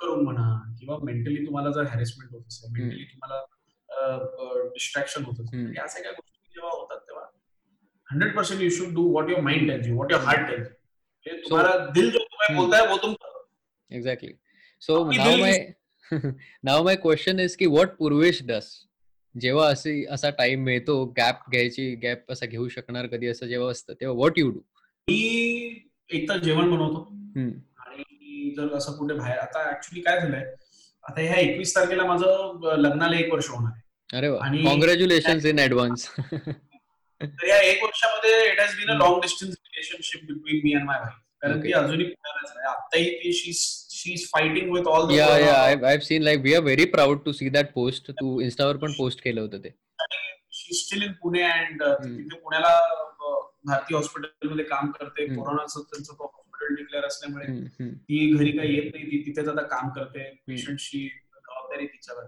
[0.00, 0.48] करून म्हणा
[0.80, 5.72] किंवा मेंटली तुम्हाला जर हॅरेसमेंट होत असेल मेंटली तुम्हाला डिस्ट्रॅक्शन होत असेल.
[5.76, 7.24] या सगळ्या गोष्टी जेव्हा होतात तेव्हा
[8.08, 10.68] hundred percent you should do what your mind tells you what your heart tells
[11.26, 12.60] you तुम्हारा दिल जो तुम्हें हम्म.
[12.60, 13.38] बोलता है वो तुम करो
[13.90, 14.32] Exactly.
[14.82, 15.54] So आपली now दिल my
[16.68, 18.68] now my question is की what पूर्वेश does?
[19.34, 23.94] जेव्हा असे असा टाइम मिळतो गॅप घ्यायची गॅप असा घेऊ शकणार कधी असं जेव्हा असतं
[24.00, 24.60] तेव्हा व्हॉट यू डू
[25.08, 25.18] मी
[26.10, 27.02] एक तर जेवण बनवतो.
[28.54, 30.44] जर असं कुठे बाहेर आता ऍक्च्युली काय झालंय?
[31.04, 34.18] आता ह्या एकवीस तारखेला माझं लग्नाला एक वर्ष होणार आहे.
[34.18, 36.08] अरे आणि- कॉंग्रॅच्युलेशन इन ऍडव्हान्स
[37.22, 38.94] तर या एक वर्षामध्ये it has been a.
[38.94, 41.60] Long distance relationship between me and my wife कारण.
[41.60, 42.66] ती अजूनही पुण्यालाच आहे.
[42.66, 43.52] आत्ताही ती she
[43.92, 47.18] she is fighting with all या या I I seen like we are very proud
[47.24, 49.74] to see that post तू इन्स्टावर पण पोस्ट केलं होतं ते.
[50.52, 51.82] She still in Pune and.
[51.82, 55.24] तिथे पुण्याला अ, भारती हॉस्पिटलमध्ये काम करते.
[55.24, 55.42] हम्म.
[55.42, 56.12] कोरोनाचं त्यांचं
[56.60, 61.86] हॉस्पिटल डिक्लेअर असल्यामुळे ती घरी काही येत नाही ती तिथेच आता काम करते पेशंटशी जबाबदारी
[61.86, 62.24] तिच्यावर.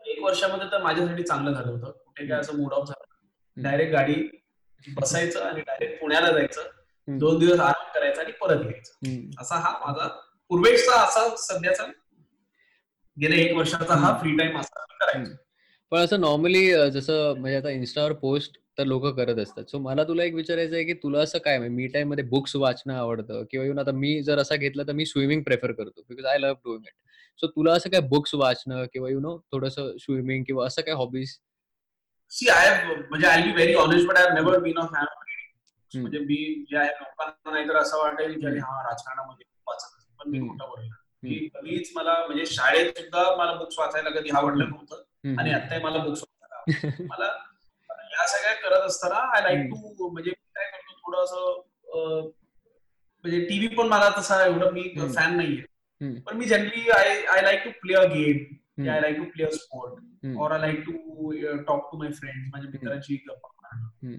[0.00, 1.90] एक वर्षामध्ये तर माझ्यासाठी चांगलं झालं होतं.
[1.90, 3.62] कुठे काय असं मूड ऑफ झालं.
[3.62, 4.14] डायरेक्ट गाडी
[4.84, 6.68] बसायचं आणि डायरेक्ट पुण्याला जायचं.
[7.08, 9.40] दोन दिवस आराम करायचा आणि परत यायचं.
[9.40, 10.06] असा हा माझा
[10.50, 11.86] पूर्वेशचा असा सध्याचा
[13.16, 14.18] गेल्या एक वर्षाचा हा.
[14.20, 15.34] फ्री टाइम असा करायचो
[15.92, 20.24] पण असं नॉर्मली जसं म्हणजे आता इन्स्टावर पोस्ट तर लोक करत असतात सो मला तुला
[20.24, 23.92] एक विचारायचं आहे की तुला असं काय मी टाइममध्ये बुक्स वाचणं आवडतं किंवा येऊन आता
[23.92, 26.92] मी जर असं घेतलं तर मी स्विमिंग प्रेफर करतो because I love doing it
[27.40, 31.36] so तुला असं काय बुक्स वाचणं किंवा यु नो थोडंसं स्विमिंग किंवा असं काय हॉबीज
[32.32, 35.04] सी आय म्हणजे I be very honest but I never been a fan.
[35.92, 36.36] म्हणजे मी
[36.70, 39.92] जे आहे लोकांना नाहीतर असं वाटेल की अरे हा राजकारणामध्ये वाचत.
[40.18, 40.38] पण मी.
[40.40, 40.88] खोटं बोलेल
[41.22, 45.98] की कधीच मला म्हणजे शाळेत सुद्धा मला बुक्स वाचायला कधी आवडलं नव्हतं आणि आताही मला
[45.98, 46.66] बुक्स वाचायला.
[47.10, 47.28] मला
[48.16, 52.30] या सगळ्या करत असताना आय लाईक टू म्हणजे काय करतो थोडं असं
[53.24, 54.82] म्हणजे टीव्ही पण मला तसा एवढं मी.
[55.14, 55.62] फॅन नाहीये.
[56.26, 59.50] पण मी generally I I like to play a game I like to play a
[59.50, 60.92] sport or I like to
[61.66, 62.70] talk to my friends माझ्या.
[64.08, 64.16] अं,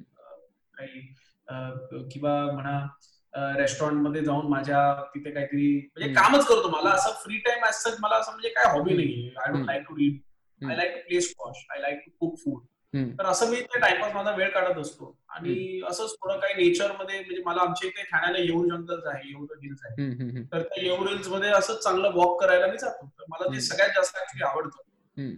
[0.73, 4.79] काही किंवा म्हणा रेस्टॉरंटमध्ये जाऊन माझ्या
[5.15, 6.13] तिथे काहीतरी म्हणजे.
[6.13, 8.93] कामच करतो मला असं फ्री टाइम असं मला असं म्हणजे काय हॉबी.
[8.95, 9.65] नाही I don't.
[9.65, 10.19] Like to read.
[10.61, 12.61] I like to play squash I like to cook food
[12.93, 15.17] तर असं मी ते टाइमपास माझा वेळ काढत असतो.
[15.29, 19.79] आणि असंच थोडं काही नेचरमध्ये म्हणजे मला आमच्या इथे ठाण्याला येऊर जंगल्स आहे येऊर हिल्स
[19.85, 20.43] आहे.
[20.43, 23.05] तर त्या येऊर हिल्समध्ये असंच चांगलं वॉक करायला मी जातो.
[23.19, 23.53] तर मला.
[23.55, 24.81] ते सगळ्यात जास्त ऍक्च्युली आवडतं.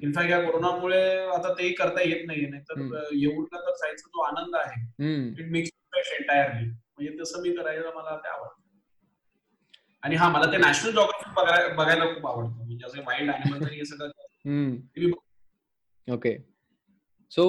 [0.03, 2.47] इनफॅक्ट या कोरोनामुळे आता तेही करता येत नाहीये.
[2.47, 2.79] नाही तर.
[3.13, 4.81] येऊरला तर जायचा जो आनंद आहे
[5.39, 8.57] इट मेक्स एंटायरली म्हणजे तसं मी करायला मला ते आवडतं.
[10.03, 12.65] आणि हा मला ते नॅशनल जॉग्राफी बघायला खूप आवडतं.
[12.65, 14.09] म्हणजे असे वाईल्ड अॅनिमल्स आणि हे सगळं
[16.13, 16.58] ओके
[17.31, 17.43] सो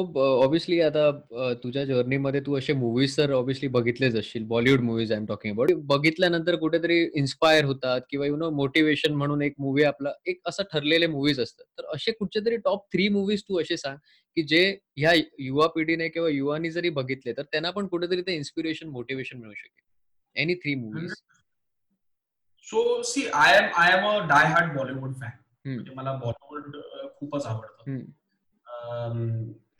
[0.44, 4.44] ऑब्विसली आता अ, तुझ्या जर्नीमध्ये तू असे मूवीज तर ऑब्विसली बघितलेच असशील.
[4.46, 9.42] Bollywood movies I am talking about बघितल्यानंतर कुठेतरी इन्स्पायर होतात किंवा यु नो मोटिवेशन म्हणून
[9.42, 11.64] एक मूवी आपला एक असं ठरलेले मूवीज असतात.
[11.78, 13.96] तर असे कुठचे तरी टॉप थ्री मूवीज तू असे सांग
[14.36, 14.62] की जे
[14.96, 19.52] ह्या युवा पिढीने किंवा युवानी जरी बघितले तर त्यांना पण कुठेतरी ते इन्स्पिरेशन मोटिवेशन मिळू
[19.54, 19.82] शकेल.
[20.36, 21.12] Any three movies
[22.68, 25.30] so see I am I am a die hard Bollywood fan
[25.66, 26.76] म्हणजे मला बॉलिवूड
[27.18, 27.90] खूपच आवडतं.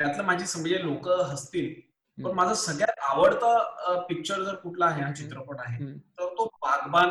[0.01, 1.73] त्यातलं माझी म्हणजे लोक हसतील.
[2.19, 2.33] पण.
[2.35, 5.87] माझा सगळ्यात आवडता पिक्चर जर कुठला आहे हा चित्रपट आहे.
[6.19, 7.11] तर तो बागबान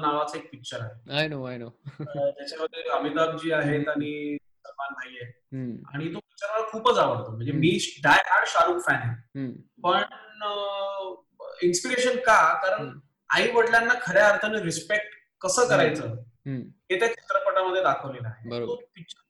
[0.00, 1.16] नावाचा एक पिक्चर आहे.
[1.18, 1.68] आय नो आय नो
[2.00, 5.30] त्याच्यामध्ये अमिताभ जी आहेत आणि सलमान भाई आहे
[5.94, 7.30] आणि तो पिक्चर मला खूपच आवडतो.
[7.30, 9.48] म्हणजे मी डाय हार्ड शाहरुख फॅन आहे.
[9.82, 10.02] पण
[11.62, 12.38] इन्स्पिरेशन का?
[12.62, 12.98] कारण
[13.30, 16.14] आई वडिलांना खऱ्या अर्थाने रिस्पेक्ट कसं करायचं?
[16.46, 18.48] हे त्या चित्रपटामध्ये दाखवलेलं आहे.
[18.48, 18.66] बरोबर.
[18.66, 19.22] तो पिक्चर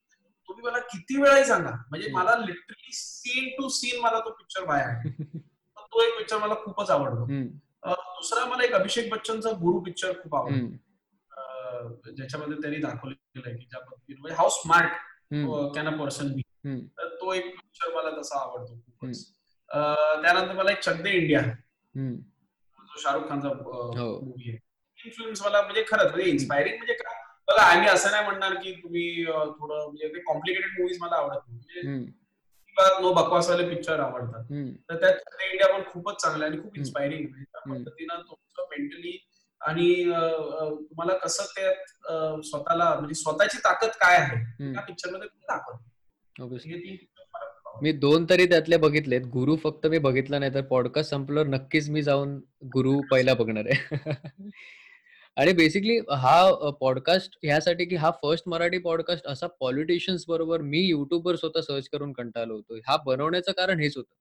[0.54, 1.70] तुम्ही मला किती वेळाही सांगा.
[1.90, 2.18] म्हणजे हम्म.
[2.18, 5.10] मला लिटरली सीन टू सीन मला तो पिक्चर बाहेर आहे.
[5.78, 7.26] तो एक पिक्चर मला खूपच आवडतो.
[7.86, 12.12] दुसरा मला एक अभिषेक बच्चनचा गुरु पिक्चर खूप आवडतो.
[12.12, 14.92] ज्याच्यामध्ये त्यांनी दाखवलेलं आहे की ज्या पद्धतीने म्हणजे how smart
[15.74, 16.42] can a person be
[16.98, 19.24] तर तो एक पिक्चर मला तसा आवडतो खूपच.
[20.22, 21.40] त्यानंतर मला एक चक दे इंडिया.
[21.94, 24.20] जो शाहरुख खानचा हो.
[24.20, 24.58] मूवी आहे.
[25.04, 27.23] इन्फ्लुएन्स मला म्हणजे खरंच म्हणजे इन्स्पायरिंग म्हणजे काय?
[27.48, 31.58] बघा आम्ही असं नाही म्हणणार की तुम्ही थोडं म्हणजे ते कॉम्प्लिकेटेड मूवीज मला आवडत नाही.
[31.58, 34.44] म्हणजे नो बकवासवाले पिक्चर आवडतात.
[34.90, 36.76] तर त्यात इंडिया पण खूपच चांगलं आहे आणि खूप.
[36.76, 37.74] इन्स्पायरिंग म्हणजे त्या.
[37.74, 39.18] पद्धतीनं तुमचं मेंटली
[39.60, 45.84] आणि तुम्हाला कसं त्यात स्वतःला म्हणजे स्वतःची ताकद काय आहे त्या पिक्चरमध्ये दाखवतो?
[46.42, 46.96] आवडतात.
[47.82, 49.20] मी दोन तरी त्यातले बघितलेत.
[49.20, 53.90] गुरु फक्त मी बघितला नाही तर पॉडकास्ट संपल्यावर नक्कीच मी जाऊन गुरु पहिला बघणार आहे.
[55.36, 61.36] आणि बेसिकली हा पॉडकास्ट ह्यासाठी की हा फर्स्ट मराठी पॉडकास्ट असा पॉलिटिशियन्स बरोबर मी युट्यूबवर
[61.36, 62.76] स्वतः सर्च करून कंटाळलो होतो.
[62.88, 64.12] हा बनवण्याचं कारण हेच होतं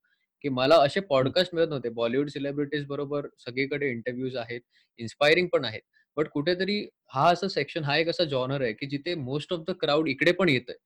[0.44, 1.88] की मला असे पॉडकास्ट मिळत नव्हते.
[1.88, 4.60] बॉलिवूड सेलिब्रिटीज बरोबर सगळीकडे इंटरव्ह्यूज आहेत
[4.98, 5.80] इन्स्पायरिंग पण आहेत.
[6.16, 6.80] बट कुठेतरी
[7.14, 10.32] हा असा सेक्शन हा एक असा जॉनर आहे की जिथे मोस्ट ऑफ द क्राऊड इकडे
[10.32, 10.76] पण येतंय.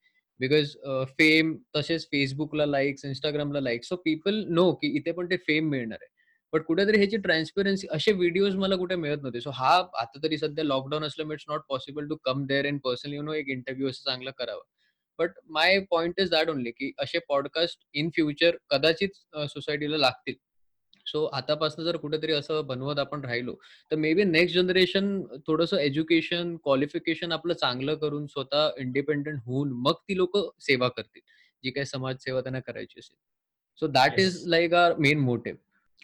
[0.41, 0.77] बिकॉज
[1.19, 5.99] फेम तसेच फेसबुकला लाईक्स इंस्टाग्रामला लाईक्स सो पीपल नो की इथे पण ते फेम मिळणार
[6.03, 6.17] आहे.
[6.53, 9.41] बट कुठेतरी ह्याची ट्रान्सपरन्सी असे व्हिडिओज मला कुठे मिळत नव्हते.
[9.41, 13.17] सो हा आता तरी सध्या लॉकडाऊन असल्यामुळे it's not possible to come there in personally
[13.17, 14.63] you know एक इंटरव्ह्यू असं चांगला करावा.
[15.19, 19.17] But my point is that only की असे पॉडकास्ट इन फ्युचर कदाचित
[19.51, 20.35] सोसायटीला लागतील.
[21.07, 23.55] सो आतापासून जर कुठेतरी असं बनवत आपण राहिलो
[23.91, 29.95] तर मे बी नेक्स्ट जनरेशन थोडंसं एज्युकेशन क्वालिफिकेशन आपलं चांगलं करून स्वतः इंडिपेंडेंट होऊन मग
[30.09, 31.21] ती लोक सेवा करतील.
[31.65, 33.17] जी काही समाजसेवा त्यांना करायची असेल.
[33.79, 34.43] So that is.
[34.47, 35.59] Like our main motive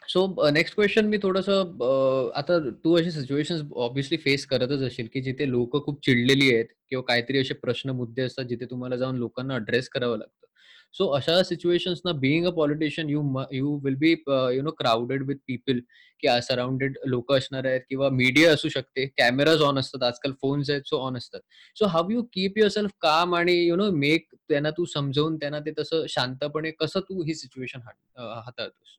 [0.08, 5.20] so next question मी थोडस uh, आता तू अशी सिच्युएशन ऑब्व्हियसली फेस करतच असेल की
[5.20, 9.54] जिथे लोक खूप चिडलेली आहेत किंवा काहीतरी असे प्रश्न, मुद्दे असतात जिथे तुम्हाला जाऊन लोकांना
[9.54, 10.46] अड्रेस करावं लागतं.
[10.94, 14.10] सो अशा सिच्युएशन्सना being a politician you you will be
[14.54, 15.80] you know crowded with people
[16.20, 19.06] की सराउंडेड लोक असणार आहेत किंवा मीडिया असू शकते.
[19.18, 20.02] कॅमेराज ऑन असतात.
[20.02, 21.40] आजकाल फोन्स आहेत सो ऑन असतात.
[21.78, 25.72] So how you keep yourself calm आणि यू नो मेक त्यांना तू समजावून त्यांना ते
[25.78, 27.80] तसं शांतपणे कसं तू ही सिच्युएशन
[28.18, 28.98] हाताळतोस?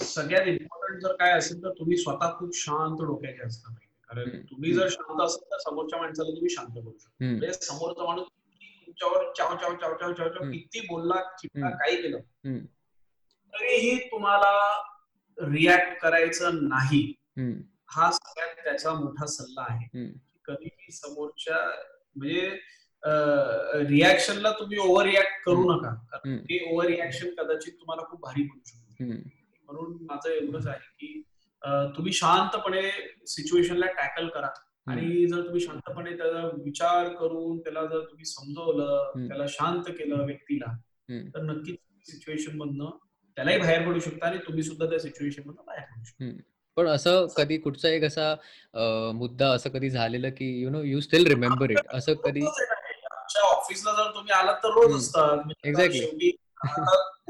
[0.00, 3.92] सगळ्यात इम्पॉर्टंट जर काय असेल तर तुम्ही स्वतः खूप शांत डोक्याचे असता पाहिजे.
[4.10, 7.24] कारण तुम्ही जर शांत असाल तर समोरच्या माणसाला तुम्ही शांत करू शकता.
[7.24, 8.26] म्हणजे समोरचा माणूस
[8.86, 12.18] तुमच्यावर चाव, चाव, चाव, चाव, चाव, चाव किती बोलला, चिडला, काही केलं.
[13.54, 14.52] तरीही तुम्हाला
[15.38, 17.02] रिॲक्ट करायचं नाही.
[17.90, 19.86] हा सगळ्यात त्याचा मोठा सल्ला आहे.
[20.44, 21.56] कधीही समोरच्या
[22.16, 22.50] म्हणजे
[23.88, 25.94] रिॲक्शनला तुम्ही ओव्हर रिॲक्ट करू नका.
[26.10, 29.04] कारण ते ओव्हर रिॲक्शन कदाचित तुम्हाला खूप भारी पडू शकतो.
[29.66, 31.20] म्हणून माझं एवढंच आहे की
[31.96, 32.82] तुम्ही शांतपणे
[33.26, 34.48] सिच्युएशनला टॅकल करा.
[34.86, 40.72] आणि जर तुम्ही शांतपणे त्याचा विचार करून त्याला जर तुम्ही समजवलं त्याला शांत केलं व्यक्तीला
[41.34, 42.90] तर नक्कीच सिच्युएशन मधनं
[43.36, 46.42] त्यालाही बाहेर पडू शकता आणि तुम्ही सुद्धा त्या सिच्युएशन मधनं बाहेर पडू शकता.
[46.76, 48.34] पण असं कधी कुठचा एक असा
[49.14, 52.44] मुद्दा असं कधी झालेलं की you know you still remember it असं कधी
[53.44, 55.50] ऑफिसला जर तुम्ही आलात तर रोज असतात.
[55.64, 56.30] एक्झॅक्टली शेवटी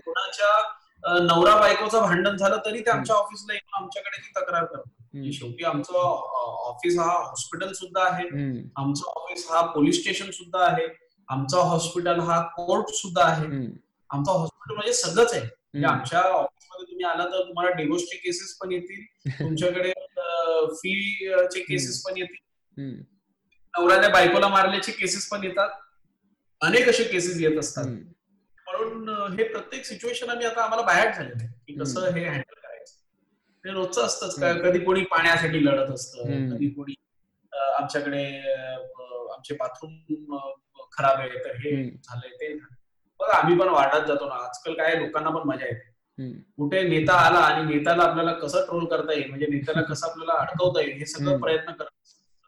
[0.04, 0.60] कोणाच्या
[1.04, 4.90] नवरा बायकोचं भांडण झालं तरी ते आमच्या ऑफिसला येऊन आमच्याकडे ती तक्रार करतात.
[5.32, 5.98] शेवटी आमचं
[6.68, 8.24] ऑफिस हा हॉस्पिटल सुद्धा आहे.
[8.76, 10.86] आमचं ऑफिस हा पोलीस स्टेशन सुद्धा आहे.
[11.28, 13.46] आमचा हॉस्पिटल हा कोर्ट सुद्धा आहे.
[14.10, 15.42] आमचं हॉस्पिटल म्हणजे सगळंच आहे.
[15.42, 19.04] म्हणजे आमच्या ऑफिसमध्ये तुम्ही आला तर तुम्हाला डिवोर्सचे केसेस पण येतील.
[19.40, 19.92] तुमच्याकडे
[20.74, 20.94] फी
[21.52, 22.36] चे केसेस पण येतील.
[23.74, 25.68] नवऱ्याने बायकोला मारल्याचे केसेस पण येतात.
[26.60, 27.84] अनेक असे केसेस येत असतात.
[28.66, 29.08] म्हणून
[29.38, 31.48] हे प्रत्येक सिच्युएशन आम्ही आता आम्हाला बाहेर झालेलं आहे.
[31.66, 32.92] की कसं हे हँडल करायचं.
[33.64, 34.38] ते रोजचं असतंच.
[34.40, 36.94] काय कधी कोणी पाण्यासाठी लढत असतं कधी कोणी
[37.52, 38.22] आमच्याकडे
[39.34, 40.36] आमचे बाथरूम
[40.92, 42.52] खराब आहे तर हे झालंय ते
[43.20, 44.34] बघा आम्ही पण वाढत जातो ना.
[44.44, 45.92] आजकाल काय लोकांना पण मजा येते.
[46.56, 49.28] कुठे नेता आला आणि नेत्याला आपल्याला कसं ट्रोल करता येईल?
[49.28, 50.96] म्हणजे नेत्याला कसं आपल्याला अडकवता येईल?
[50.98, 51.90] हे सगळं प्रयत्न करत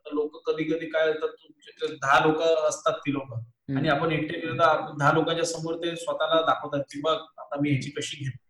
[0.07, 3.33] लोक कधी कधी काय होतात दहा लोक असतात ती लोक.
[3.69, 8.25] आणि आपण एकटे दहा लोकांच्या समोर ते स्वतःला दाखवतात की बघ आता मी ह्याची कशी
[8.25, 8.45] घेतो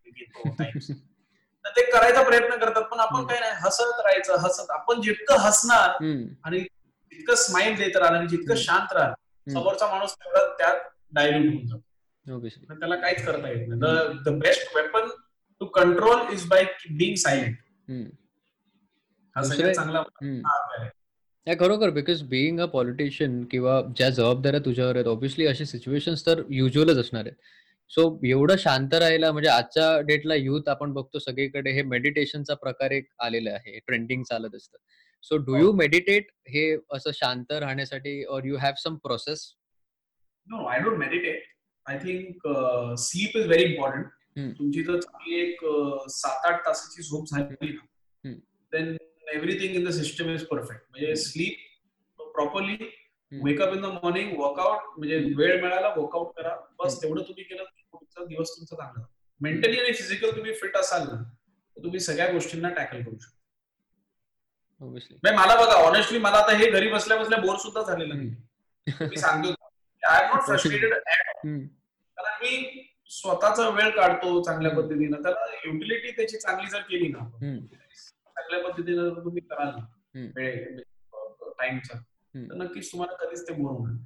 [1.64, 4.70] तर ते करायचा प्रयत्न करतात पण आपण काय नाही हसत राहायचं हसत.
[4.70, 6.02] आपण जितकं हसणार
[6.44, 9.14] आणि जितकं स्माइल देत राहणार आणि जितकं शांत राहणार
[9.46, 10.78] समोरचा माणूस तेवढा त्यात
[11.12, 11.82] डायल्यूट होऊन जातो.
[12.70, 13.80] त्याला काहीच करता येत नाही.
[14.24, 15.08] The best weapon
[15.60, 17.56] to control is by being silent
[19.36, 20.02] हा सगळ्यात चांगला
[21.46, 26.42] नाही खरोखर बिकॉज बिईंग अ पॉलिटिशियन किंवा ज्या जबाबदाऱ्या तुझ्यावर आहेत ऑब्व्हियसली असे सिच्युएशन्स तर
[26.50, 27.36] युज्युअलच असणार आहेत.
[27.90, 33.06] सो एवढं शांत राहायला म्हणजे आजच्या डेटला युथ आपण बघतो सगळीकडे हे मेडिटेशनचा प्रकार एक
[33.24, 34.76] आलेला आहे ट्रेंडिंग चालत असतं.
[35.24, 39.46] सो डू यू मेडिटेट हे असं शांत राहण्यासाठी और you have some process
[40.48, 41.42] no I don't meditate
[41.86, 42.46] I think
[42.98, 45.64] sleep is very important तुमची जर चांगली एक
[46.10, 48.32] सात आठ तासाची झोप झाली ना
[48.72, 48.96] then
[49.26, 52.76] everything in the system is perfect म्हणजे sleep properly
[53.32, 56.54] wake up in the morning workout म्हणजे वेळ मिळाला वर्कआउट करा.
[56.78, 59.04] बस तेवढं तुम्ही केलं पुढचा दिवस तुमचा चांगला
[59.40, 61.22] मेंटली आणि फिजिकल तुम्ही फिट असाल ना
[61.76, 63.34] तर तुम्ही सगळ्या गोष्टींना टॅकल करू शकता.
[65.34, 69.54] मला बघा ऑनेस्टली मला आता हे घरी बसल्या बसल्या बोर सुद्धा झालेलं नाही मी सांगतो
[70.02, 76.70] आय एम नॉट फ्रस्ट्रेटेड कारण मी स्वतःचा वेळ काढतो चांगल्या पद्धतीनं त्याला युटिलिटी त्याची चांगली
[76.70, 77.18] जर केली ना
[78.36, 79.70] चांगल्या पद्धतीनं तुम्ही कराल
[81.58, 81.98] टाइमचा
[82.34, 84.04] तर नक्कीच तुम्हाला कधीच ते बोर होणार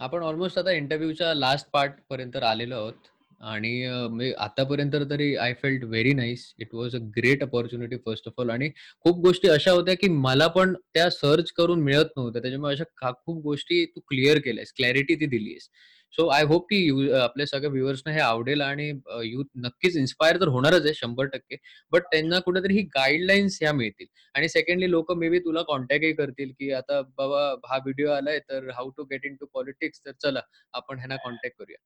[0.00, 3.08] आपण ऑलमोस्ट आता इंटरव्ह्यूच्या लास्ट पार्ट पर्यंत आलेलो आहोत.
[3.40, 8.50] आणि आतापर्यंत तरी I felt very nice it was a great opportunity first of all
[8.50, 8.68] आणि
[9.04, 12.42] खूप गोष्टी अशा होत्या की मला पण त्या सर्च करून मिळत नव्हत्या.
[12.42, 15.68] त्याच्यामुळे अशा खूप गोष्टी तू क्लिअर केल्यास क्लॅरिटी ती दिलीस.
[16.12, 18.88] सो आय होप की आपल्या सगळ्या व्ह्युअर्सना हे आवडेल आणि
[19.24, 21.56] युथ नक्कीच इन्स्पायर तर होणारच आहे शंभर टक्के.
[21.92, 24.06] बट त्यांना कुठेतरी ही गाईडलाईन्स ह्या मिळतील.
[24.34, 28.68] आणि सेकंडली लोक मे बी तुला कॉन्टॅक्टही करतील की आता बाबा हा व्हिडिओ आलाय तर
[28.76, 30.40] how to get into politics तर चला
[30.74, 31.78] आपण ह्यांना कॉन्टॅक्ट करूया.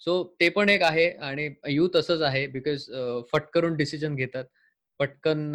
[0.00, 2.84] सो ते पण एक आहे आणि युथ असंच आहे बिकॉज
[3.32, 4.44] फटकरून डिसिजन घेतात.
[5.00, 5.52] पटकन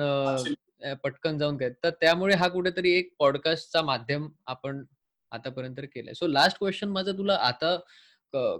[1.04, 4.84] पटकन जाऊन काय तर त्यामुळे हा कुठेतरी एक पॉडकास्टचा माध्यम आपण
[5.32, 6.14] आतापर्यंत केलंय.
[6.14, 7.76] सो लास्ट क्वेश्चन माझं तुला आता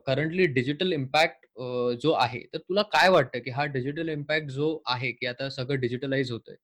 [0.08, 1.46] करंटली डिजिटल इम्पॅक्ट
[2.02, 5.80] जो आहे तर तुला काय वाटतं की हा डिजिटल इम्पॅक्ट जो आहे की आता सगळं
[5.80, 6.56] डिजिटलाइज होतंय?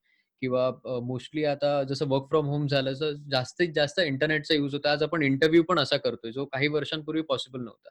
[0.42, 0.70] किंवा
[1.04, 5.24] मोस्टली आता जसं वर्क फ्रॉम होम झालं तर जास्तीत जास्त इंटरनेटचा युज होता आज आपण
[5.24, 7.90] इंटरव्ह्यू पण असा करतोय जो काही वर्षांपूर्वी पॉसिबल नव्हता.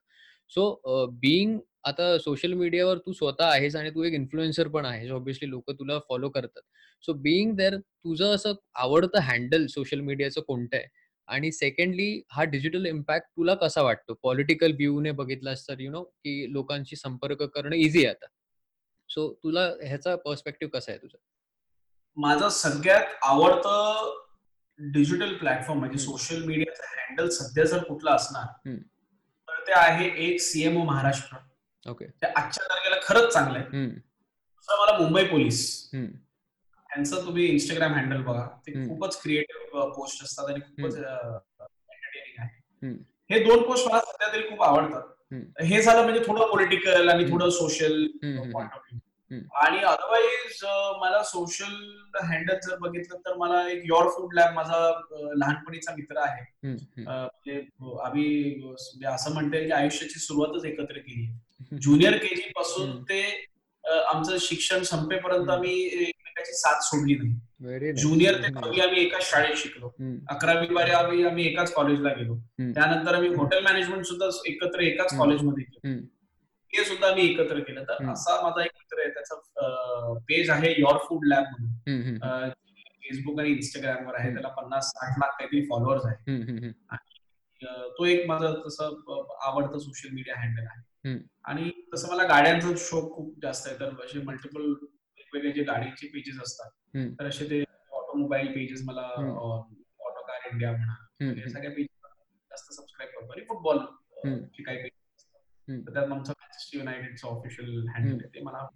[0.51, 5.11] सो बिईंग आता सोशल मीडियावर तू स्वतः आहेस आणि तू एक इन्फ्लुएन्सर पण आहेस.
[5.11, 6.63] ऑब्विसली लोक तुला फॉलो करतात.
[7.05, 10.87] सो बिईंग देअर तुझं असं आवडतं हँडल सोशल मीडियाचं कोणतं आहे?
[11.29, 14.15] आणि सेकंडली हा डिजिटल इम्पॅक्ट तुला कसा वाटतो?
[14.23, 18.27] पॉलिटिकल व्ह्यूने बघितलास तर यु नो की लोकांशी संपर्क करणं इझी आहे आता.
[19.11, 21.19] सो तुला ह्याचा पर्स्पेक्टिव्ह कसा आहे तुझा?
[22.17, 24.15] माझं सगळ्यात आवडतं
[24.79, 25.99] डिजिटल प्लॅटफॉर्म म्हणजे.
[25.99, 28.47] सोशल मीडियाचा हँडल सध्या जर कुठला असणार.
[29.49, 31.37] तर ते आहे एक सीएमओ महाराष्ट्र.
[31.87, 33.87] ओके ते आजच्या तारखेला खरंच चांगलं आहे.
[33.87, 35.91] दुसरं मला मुंबई पोलीस.
[36.97, 38.73] यांचं तुम्ही इंस्टाग्राम हँडल बघा ते.
[38.89, 42.93] खूपच क्रिएटिव्ह पोस्ट असतात आणि खूपच एंटरटेनिंग आहे.
[43.31, 45.03] हे दोन पोस्ट मला सध्या तरी खूप आवडतात.
[45.63, 47.31] हे झालं म्हणजे थोडं पॉलिटिकल आणि.
[47.31, 48.07] थोडं सोशल.
[48.23, 48.99] Point of view.
[49.61, 50.61] आणि अदरवाईज
[51.01, 51.73] मला सोशल
[52.25, 54.79] हँडल जर बघितलं तर मला एक युअर फूड लॅब माझा
[55.13, 57.57] लहानपणीचा मित्र आहे म्हणजे
[58.05, 63.03] आम्ही म्हणजे असं म्हणता येईल की आयुष्याची सुरुवातच एकत्र केली ज्युनियर केजी पासून.
[63.03, 63.23] ते
[63.85, 65.51] आमचं शिक्षण संपेपर्यंत.
[65.51, 67.93] आम्ही एकमेकाची साथ सोडली नाही.
[68.01, 69.89] ज्युनियर ते दहावी आम्ही एकाच शाळेत शिकलो.
[70.31, 72.37] अकरावी बारावी आम्ही एकाच कॉलेजला गेलो.
[72.59, 75.17] त्यानंतर आम्ही हॉटेल मॅनेजमेंट सुद्धा एकत्र एकाच.
[75.19, 75.99] कॉलेजमध्ये केलं.
[76.73, 77.83] हे सुद्धा आम्ही एकत्र केलं.
[77.89, 78.11] तर.
[78.13, 82.51] असा माझा एक मित्र आहे त्याचा पेज आहे युअर फूड लॅब म्हणून.
[83.03, 84.33] फेसबुक आणि इंस्टाग्रामवर आहे.
[84.33, 86.71] त्याला पन्नास साठ लाख काहीतरी फॉलोअर्स आहे
[87.99, 91.17] तो एक माझा तसं आवडतं सोशल मीडिया हँडल आहे.
[91.45, 93.79] आणि तसं मला गाड्यांचा शौक खूप जास्त आहे.
[93.81, 94.73] तर असे मल्टिपल
[95.37, 96.71] वेगवेगळे जे गाडीचे पेजेस असतात.
[97.19, 97.63] तर असे ते
[97.93, 99.01] ऑटोमोबाईल पेजेस मला.
[99.01, 100.95] ऑटो कार इंडिया म्हणा
[101.49, 101.89] सगळ्या पेजेस
[102.51, 103.33] जास्त सबस्क्राईब करतो.
[103.33, 103.79] आणि फुटबॉल.
[104.47, 105.87] चे काही पेजेस असतात.
[105.87, 108.67] तर त्यात आमचं मॅनचेस्टर युनायटेडचं ऑफिशियल हँडल आहे ते मला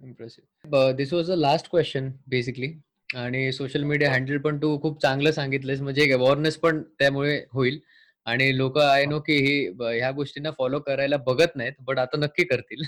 [0.00, 2.72] impressive this was the last question basically
[3.14, 7.78] आणि सोशल मीडिया हँडल पण तू खूप चांगलं सांगितलंस म्हणजे एक अवेअरनेस पण त्यामुळे होईल.
[8.26, 12.44] आणि लोक आय नो की ही ह्या गोष्टींना फॉलो करायला बघत नाहीत बट आता नक्की
[12.44, 12.82] करतील.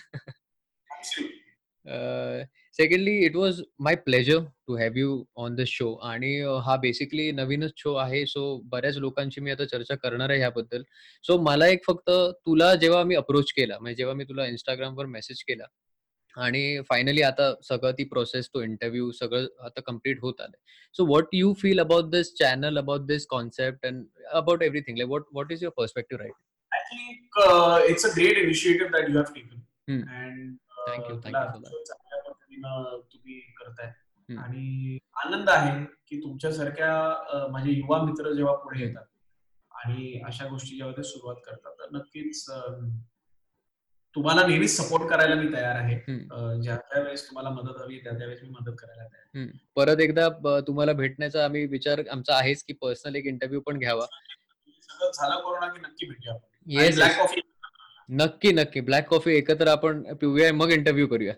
[1.87, 7.31] Secondly it was my pleasure to have you on the show आणि अं, हा बेसिकली
[7.33, 8.25] नवीनच शो आहे.
[8.27, 10.83] सो बऱ्याच लोकांची मी आता चर्चा करणार आहे ह्याबद्दल.
[11.25, 15.43] सो मला एक फक्त तुला जेव्हा मी अप्रोच केला म्हणजे जेव्हा मी तुला इंस्टाग्रामवर मेसेज
[15.49, 15.65] केला
[16.35, 20.59] आणि फायनली आता सगळं ती प्रोसेस तो इंटरव्ह्यू सगळं आता कंप्लीट होत आलंय.
[20.95, 25.27] So what you feel about this channel about this concept and about everything like what
[25.33, 26.33] what is your perspective right
[26.73, 29.61] I think uh, it's a great initiative that you have taken.
[30.89, 33.93] चांगल्या पद्धतीनं तुम्ही करताय.
[34.29, 39.05] आणि आनंद आहे की तुमच्यासारख्या माझे युवा मित्र जेव्हा पुढे येतात
[39.71, 42.51] आणि अशा गोष्टी जेव्हा ते सुरुवात करतात तर नक्कीच
[44.17, 45.99] तुम्हाला नेहमीच सपोर्ट करायला मी तयार आहे.
[46.63, 49.47] ज्या त्या वेळेस तुम्हाला मदत हवी त्या त्यावेळेस मी मदत करायला तयार.
[49.77, 50.29] परत एकदा
[50.61, 54.07] तुम्हाला भेटण्याचा आम्ही विचार आमचा आहेच की पर्सनल एक इंटरव्ह्यू पण घ्यावा.
[54.81, 56.37] सगळं झालं कोरोना की नक्की भेटूया
[58.09, 58.81] नक्की नक्की.
[58.81, 61.35] ब्लॅक कॉफी एकत्र आपण पिऊया मग इंटरव्ह्यू करूया.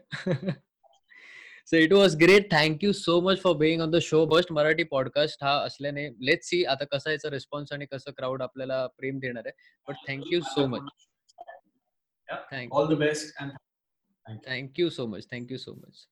[1.66, 5.44] So it was great thank you so much for being on the show best Marathi podcast
[5.44, 9.52] हा असल्याने लेट सी आता कसा याचा रिस्पॉन्स आणि कसं क्राऊड आपल्याला प्रेम देणार आहे.
[9.88, 11.06] But thank you so much
[12.52, 16.06] thank all the best and thank you so much thank you so much